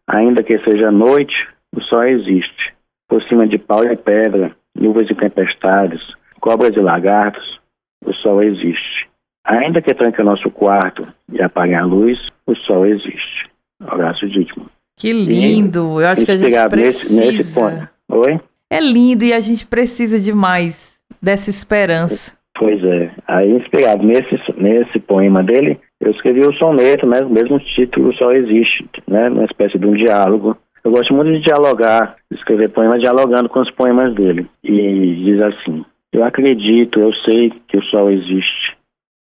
Ainda 0.07 0.43
que 0.43 0.57
seja 0.59 0.91
noite, 0.91 1.35
o 1.75 1.81
sol 1.81 2.03
existe. 2.03 2.73
Por 3.07 3.21
cima 3.23 3.47
de 3.47 3.57
pau 3.57 3.83
e 3.83 3.95
pedra, 3.95 4.51
nuvens 4.73 5.09
e 5.09 5.15
tempestades, 5.15 6.01
cobras 6.39 6.75
e 6.75 6.79
lagartos, 6.79 7.59
o 8.03 8.13
sol 8.13 8.41
existe. 8.41 9.07
Ainda 9.45 9.81
que 9.81 9.93
tranque 9.93 10.21
nosso 10.23 10.49
quarto 10.49 11.07
e 11.31 11.41
apague 11.41 11.75
a 11.75 11.85
luz, 11.85 12.17
o 12.47 12.55
sol 12.55 12.85
existe. 12.85 13.49
Horácio 13.83 14.27
Dídimo. 14.27 14.65
Que 14.97 15.13
lindo! 15.13 15.99
E, 15.99 16.03
Eu 16.03 16.07
acho 16.07 16.25
que 16.25 16.31
a 16.31 16.37
gente 16.37 16.69
precisa. 16.69 17.13
Nesse, 17.13 17.37
nesse 17.37 17.53
poema. 17.53 17.89
Oi? 18.09 18.39
É 18.69 18.79
lindo 18.79 19.23
e 19.23 19.33
a 19.33 19.39
gente 19.39 19.67
precisa 19.67 20.19
demais 20.19 20.97
dessa 21.21 21.49
esperança. 21.49 22.35
Pois 22.57 22.81
é. 22.83 23.11
Aí, 23.27 23.51
inspirado 23.51 24.03
nesse, 24.03 24.39
nesse 24.57 24.99
poema 24.99 25.43
dele, 25.43 25.77
eu 25.99 26.11
escrevi 26.11 26.39
o 26.39 26.53
soneto, 26.53 27.05
né? 27.05 27.21
O 27.21 27.29
mesmo 27.29 27.59
título 27.59 28.13
só 28.15 28.31
existe, 28.31 28.87
né? 29.07 29.29
Uma 29.29 29.45
espécie 29.45 29.77
de 29.77 29.85
um 29.85 29.93
diálogo. 29.93 30.57
Eu 30.83 30.91
gosto 30.91 31.13
muito 31.13 31.31
de 31.31 31.41
dialogar, 31.41 32.15
escrever 32.31 32.69
poemas 32.69 33.01
dialogando 33.01 33.49
com 33.49 33.59
os 33.59 33.71
poemas 33.71 34.13
dele. 34.15 34.47
E 34.63 35.15
diz 35.25 35.41
assim: 35.41 35.83
Eu 36.13 36.23
acredito, 36.23 36.99
eu 36.99 37.13
sei 37.13 37.51
que 37.67 37.77
o 37.77 37.83
sol 37.83 38.09
existe, 38.09 38.77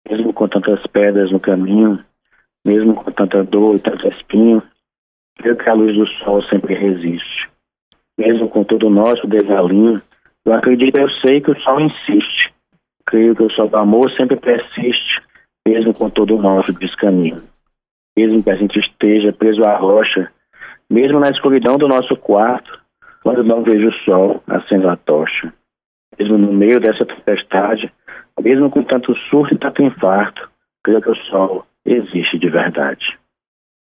mesmo 0.09 0.33
com 0.33 0.47
tantas 0.47 0.85
pedras 0.87 1.31
no 1.31 1.39
caminho, 1.39 2.03
mesmo 2.65 2.95
com 2.95 3.11
tanta 3.11 3.43
dor 3.43 3.75
e 3.75 3.79
tanto 3.79 4.07
espinho, 4.07 4.61
creio 5.37 5.57
que 5.57 5.69
a 5.69 5.73
luz 5.73 5.95
do 5.95 6.07
sol 6.07 6.41
sempre 6.43 6.73
resiste. 6.73 7.49
Mesmo 8.17 8.49
com 8.49 8.63
todo 8.63 8.87
o 8.87 8.89
nosso 8.89 9.25
desalinho, 9.27 10.01
eu 10.45 10.53
acredito, 10.53 10.97
eu 10.97 11.09
sei 11.09 11.41
que 11.41 11.51
o 11.51 11.59
sol 11.61 11.79
insiste. 11.79 12.53
Creio 13.05 13.35
que 13.35 13.43
o 13.43 13.49
sol 13.49 13.67
do 13.67 13.77
amor 13.77 14.11
sempre 14.11 14.35
persiste, 14.35 15.21
mesmo 15.67 15.93
com 15.93 16.09
todo 16.09 16.35
o 16.35 16.41
nosso 16.41 16.71
descaminho. 16.73 17.43
Mesmo 18.17 18.43
que 18.43 18.49
a 18.49 18.55
gente 18.55 18.79
esteja 18.79 19.33
preso 19.33 19.63
à 19.63 19.77
rocha, 19.77 20.31
mesmo 20.89 21.19
na 21.19 21.29
escuridão 21.29 21.77
do 21.77 21.87
nosso 21.87 22.15
quarto, 22.17 22.79
quando 23.23 23.43
não 23.43 23.63
vejo 23.63 23.89
o 23.89 23.93
sol 24.03 24.43
acendo 24.47 24.89
a 24.89 24.95
tocha. 24.95 25.53
Mesmo 26.19 26.37
no 26.37 26.53
meio 26.53 26.79
dessa 26.79 27.05
tempestade, 27.05 27.91
mesmo 28.41 28.69
com 28.69 28.83
tanto 28.83 29.15
surto 29.29 29.53
e 29.53 29.57
tanto 29.57 29.81
infarto, 29.81 30.49
creio 30.83 31.01
que 31.01 31.09
o 31.09 31.15
sol 31.15 31.65
existe 31.85 32.37
de 32.37 32.49
verdade. 32.49 33.17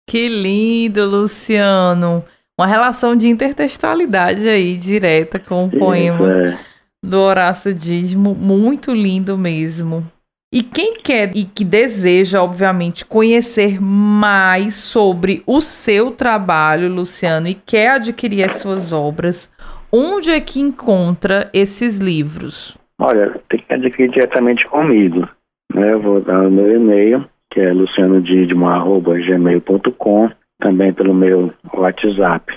Que 0.09 0.29
lindo, 0.29 1.05
Luciano! 1.07 2.25
uma 2.61 2.67
relação 2.67 3.17
de 3.17 3.27
intertextualidade 3.27 4.47
aí, 4.47 4.77
direta 4.77 5.39
com 5.39 5.65
o 5.65 5.71
poema 5.71 6.31
é. 6.31 6.59
do 7.03 7.19
Horácio 7.19 7.73
Dídimo, 7.73 8.35
muito 8.35 8.93
lindo 8.93 9.39
mesmo. 9.39 10.07
E 10.53 10.63
quem 10.63 11.01
quer 11.01 11.35
e 11.35 11.45
que 11.45 11.65
deseja, 11.65 12.43
obviamente, 12.43 13.07
conhecer 13.07 13.81
mais 13.81 14.75
sobre 14.75 15.43
o 15.47 15.63
seu 15.63 16.11
trabalho, 16.11 16.93
Luciano, 16.93 17.49
e 17.49 17.55
quer 17.55 17.93
adquirir 17.93 18.45
as 18.45 18.59
suas 18.59 18.93
obras, 18.93 19.51
onde 19.93 20.31
é 20.31 20.41
que 20.41 20.61
encontra 20.61 21.51
esses 21.53 21.99
livros? 21.99 22.79
Olha, 22.99 23.39
tem 23.49 23.61
que 23.61 23.73
adquirir 23.73 24.11
diretamente 24.11 24.67
comigo. 24.69 25.29
Né? 25.75 25.93
Eu 25.93 26.01
vou 26.01 26.21
dar 26.21 26.47
o 26.47 26.51
meu 26.51 26.77
e-mail, 26.77 27.25
que 27.51 27.61
é 27.61 27.73
lucianodidimo.gmail.com, 27.73 30.31
também 30.61 30.93
pelo 30.93 31.15
meu 31.15 31.51
WhatsApp, 31.73 32.53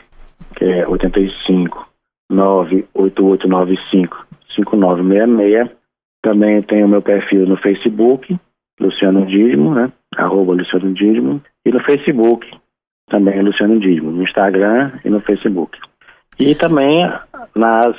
que 0.55 0.65
é 0.65 0.85
85 0.87 1.87
98895 2.31 4.27
5966. 4.55 5.69
Também 6.21 6.61
tem 6.61 6.83
o 6.83 6.87
meu 6.87 7.01
perfil 7.01 7.45
no 7.45 7.57
Facebook, 7.57 8.37
Luciano 8.79 9.25
Dídimo, 9.25 9.73
né? 9.73 9.91
Arroba 10.15 10.53
Luciano 10.53 10.93
Dídimo. 10.93 11.41
E 11.65 11.71
no 11.71 11.81
Facebook, 11.81 12.47
também 13.09 13.41
Luciano 13.41 13.79
Dídimo, 13.79 14.11
no 14.11 14.23
Instagram 14.23 14.91
e 15.03 15.09
no 15.09 15.19
Facebook. 15.21 15.77
E 16.39 16.55
também 16.55 17.07
nas, 17.55 17.95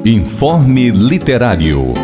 Informe 0.04 0.90
Literário. 0.90 1.94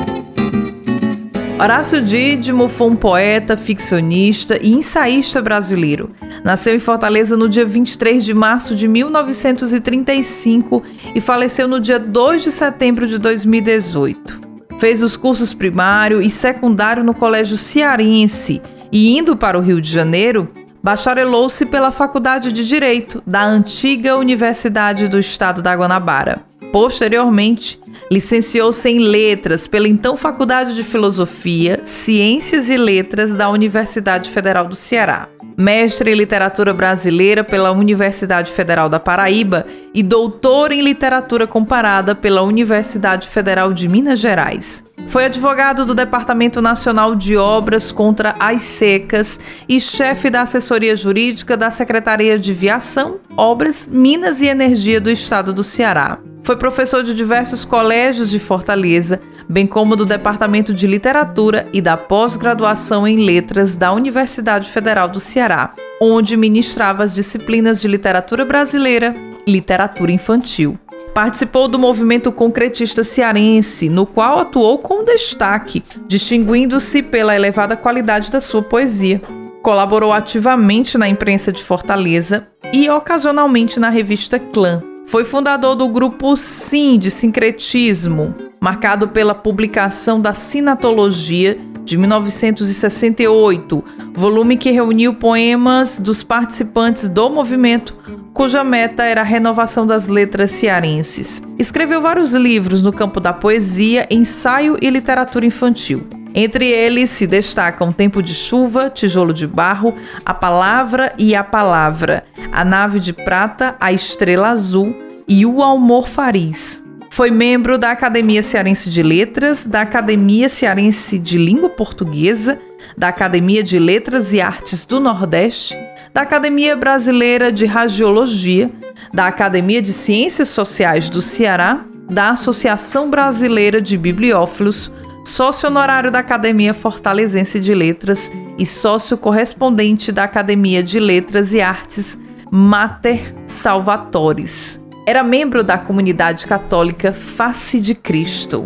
Horácio 1.59 2.03
Dídimo 2.03 2.69
foi 2.69 2.89
um 2.89 2.95
poeta, 2.95 3.57
ficcionista 3.57 4.59
e 4.61 4.75
ensaísta 4.75 5.41
brasileiro. 5.41 6.11
Nasceu 6.45 6.77
em 6.77 6.79
Fortaleza 6.79 7.35
no 7.35 7.49
dia 7.49 7.65
23 7.65 8.23
de 8.23 8.35
março 8.35 8.77
de 8.77 8.87
1935 8.87 10.83
e 11.15 11.21
faleceu 11.21 11.67
no 11.67 11.81
dia 11.81 11.99
2 11.99 12.43
de 12.43 12.53
setembro 12.53 13.07
de 13.07 13.17
2018. 13.17 14.39
Fez 14.79 15.01
os 15.01 15.17
cursos 15.17 15.55
primário 15.55 16.21
e 16.21 16.29
secundário 16.29 17.03
no 17.03 17.15
Colégio 17.15 17.57
Cearense 17.57 18.61
e, 18.93 19.17
indo 19.17 19.35
para 19.35 19.59
o 19.59 19.63
Rio 19.63 19.81
de 19.81 19.91
Janeiro, 19.91 20.51
bacharelou-se 20.87 21.67
pela 21.67 21.91
Faculdade 21.91 22.53
de 22.53 22.65
Direito 22.65 23.21
da 23.27 23.45
antiga 23.45 24.17
Universidade 24.17 25.09
do 25.09 25.19
Estado 25.19 25.61
da 25.61 25.75
Guanabara. 25.75 26.43
Posteriormente, 26.71 27.81
licenciou-se 28.09 28.89
em 28.89 29.01
Letras 29.01 29.67
pela 29.67 29.89
então 29.89 30.17
Faculdade 30.17 30.77
de 30.77 30.85
Filosofia, 30.85 31.81
Ciências 31.85 32.69
e 32.69 32.77
Letras 32.77 33.35
da 33.35 33.51
Universidade 33.51 34.31
Federal 34.31 34.69
do 34.69 34.77
Ceará 34.77 35.29
mestre 35.59 36.11
em 36.11 36.15
literatura 36.15 36.75
brasileira 36.75 37.43
pela 37.43 37.73
Universidade 37.73 38.53
Federal 38.53 38.91
da 38.91 39.01
Paraíba 39.01 39.65
e 39.95 40.03
doutor 40.03 40.71
em 40.71 40.83
literatura 40.83 41.47
comparada 41.47 42.15
pela 42.15 42.43
Universidade 42.43 43.27
Federal 43.27 43.73
de 43.73 43.89
Minas 43.89 44.21
Gerais. 44.21 44.86
Foi 45.09 45.25
advogado 45.25 45.87
do 45.87 45.95
Departamento 45.95 46.61
Nacional 46.61 47.15
de 47.15 47.37
Obras 47.37 47.93
contra 47.93 48.35
as 48.39 48.63
Secas 48.63 49.39
e 49.69 49.81
chefe 49.81 50.29
da 50.29 50.43
assessoria 50.43 50.97
jurídica 50.97 51.57
da 51.57 51.71
Secretaria 51.71 52.39
de 52.39 52.53
Viação, 52.53 53.21
Obras, 53.37 53.89
Minas 53.91 54.41
e 54.41 54.47
Energia 54.47 55.01
do 55.01 55.11
Estado 55.11 55.53
do 55.53 55.65
Ceará. 55.65 56.19
Foi 56.43 56.57
professor 56.57 57.03
de 57.03 57.15
diversos 57.15 57.65
colégios 57.65 58.31
de 58.31 58.39
Fortaleza, 58.39 59.21
bem 59.49 59.67
como 59.67 59.97
do 59.97 60.05
Departamento 60.05 60.75
de 60.75 60.87
Literatura 60.87 61.69
e 61.73 61.81
da 61.81 61.97
Pós-Graduação 61.97 63.07
em 63.07 63.25
Letras 63.25 63.75
da 63.75 63.93
Universidade 63.93 64.71
Federal 64.71 65.09
do 65.09 65.21
Ceará, 65.21 65.73
onde 66.01 66.37
ministrava 66.37 67.03
as 67.03 67.15
disciplinas 67.15 67.81
de 67.81 67.89
Literatura 67.89 68.45
Brasileira 68.45 69.15
e 69.47 69.53
Literatura 69.53 70.13
Infantil. 70.13 70.79
Participou 71.17 71.67
do 71.67 71.79
movimento 71.79 72.31
concretista 72.31 73.03
cearense, 73.03 73.89
no 73.89 74.05
qual 74.05 74.41
atuou 74.41 74.77
com 74.77 75.03
destaque, 75.03 75.83
distinguindo-se 76.07 77.03
pela 77.03 77.35
elevada 77.35 77.75
qualidade 77.75 78.31
da 78.31 78.39
sua 78.39 78.61
poesia. 78.61 79.23
Colaborou 79.63 80.13
ativamente 80.13 80.99
na 80.99 81.09
imprensa 81.09 81.51
de 81.51 81.65
Fortaleza 81.65 82.47
e 82.71 82.91
ocasionalmente 82.91 83.81
na 83.81 83.89
revista 83.89 84.39
Clã. 84.39 84.83
Foi 85.07 85.25
fundador 85.25 85.75
do 85.75 85.89
grupo 85.89 86.37
Sim 86.37 86.99
de 86.99 87.11
Sincretismo, 87.11 88.35
marcado 88.61 89.09
pela 89.09 89.35
publicação 89.35 90.21
da 90.21 90.35
Sinatologia 90.35 91.57
de 91.83 91.97
1968, 91.97 93.83
volume 94.13 94.59
que 94.59 94.71
reuniu 94.71 95.15
poemas 95.15 95.99
dos 95.99 96.23
participantes 96.23 97.09
do 97.09 97.31
movimento, 97.31 97.97
cuja 98.37 98.63
meta 98.63 99.03
era 99.03 99.23
a 99.23 99.25
renovação 99.25 99.87
das 99.87 100.09
letras 100.09 100.51
cearenses. 100.51 101.43
Escreveu 101.59 102.03
vários 102.03 102.35
livros 102.35 102.83
no 102.83 102.93
campo 102.93 103.19
da 103.19 103.33
poesia, 103.33 104.07
ensaio 104.11 104.77
e 104.83 104.91
literatura 104.91 105.47
infantil. 105.47 106.07
Entre 106.35 106.69
eles 106.69 107.09
se 107.09 107.27
destacam 107.27 107.91
Tempo 107.91 108.23
de 108.23 108.35
Chuva, 108.35 108.91
Tijolo 108.91 109.33
de 109.33 109.47
Barro, 109.47 109.95
A 110.23 110.35
Palavra 110.35 111.15
e 111.17 111.35
a 111.35 111.43
Palavra, 111.43 112.25
A 112.53 112.63
Nave 112.63 113.01
de 113.01 113.15
Prata, 113.15 113.75
A 113.81 113.91
Estrela 113.91 114.49
Azul 114.49 114.95
e 115.27 115.47
O 115.47 115.63
Almorfariz. 115.63 116.83
Foi 117.09 117.31
membro 117.31 117.79
da 117.79 117.91
Academia 117.91 118.43
Cearense 118.43 118.91
de 118.91 119.03
Letras, 119.03 119.67
da 119.67 119.81
Academia 119.81 120.51
Cearense 120.51 121.19
de 121.19 121.39
Língua 121.39 121.71
Portuguesa, 121.71 122.59
da 122.97 123.09
Academia 123.09 123.63
de 123.63 123.79
Letras 123.79 124.33
e 124.33 124.41
Artes 124.41 124.85
do 124.85 124.99
Nordeste, 124.99 125.77
da 126.15 126.23
Academia 126.23 126.75
Brasileira 126.75 127.53
de 127.53 127.67
Radiologia, 127.67 128.71
da 129.13 129.27
Academia 129.27 129.83
de 129.83 129.93
Ciências 129.93 130.49
Sociais 130.49 131.11
do 131.11 131.21
Ceará, 131.21 131.85
da 132.09 132.31
Associação 132.31 133.11
Brasileira 133.11 133.83
de 133.83 133.99
Bibliófilos, 133.99 134.91
sócio 135.25 135.69
honorário 135.69 136.11
da 136.11 136.21
Academia 136.21 136.73
Fortalezense 136.73 137.61
de 137.61 137.75
Letras 137.75 138.31
e 138.57 138.65
sócio 138.65 139.19
correspondente 139.19 140.11
da 140.11 140.25
Academia 140.25 140.83
de 140.83 140.99
Letras 140.99 141.53
e 141.53 141.61
Artes 141.61 142.19
Mater 142.51 143.35
Salvatores. 143.47 144.81
Era 145.07 145.23
membro 145.23 145.63
da 145.63 145.79
comunidade 145.79 146.47
católica 146.47 147.13
Face 147.13 147.81
de 147.81 147.95
Cristo. 147.95 148.65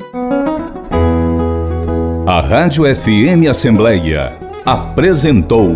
A 2.30 2.40
Rádio 2.40 2.84
FM 2.84 3.48
Assembleia 3.50 4.36
apresentou 4.64 5.74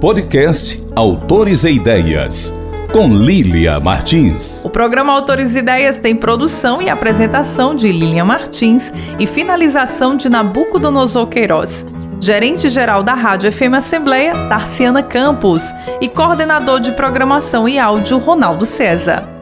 podcast 0.00 0.82
Autores 0.96 1.64
e 1.64 1.72
Ideias 1.72 2.50
com 2.90 3.14
Lília 3.14 3.78
Martins. 3.78 4.64
O 4.64 4.70
programa 4.70 5.12
Autores 5.12 5.54
e 5.54 5.58
Ideias 5.58 5.98
tem 5.98 6.16
produção 6.16 6.80
e 6.80 6.88
apresentação 6.88 7.76
de 7.76 7.92
Lília 7.92 8.24
Martins 8.24 8.90
e 9.18 9.26
finalização 9.26 10.16
de 10.16 10.30
Nabucodonosor 10.30 11.26
Queiroz. 11.26 11.84
Gerente-geral 12.18 13.02
da 13.02 13.12
Rádio 13.12 13.52
FM 13.52 13.74
Assembleia, 13.76 14.32
Tarciana 14.48 15.02
Campos, 15.02 15.62
e 16.00 16.08
coordenador 16.08 16.80
de 16.80 16.92
programação 16.92 17.68
e 17.68 17.78
áudio, 17.78 18.16
Ronaldo 18.16 18.64
César. 18.64 19.41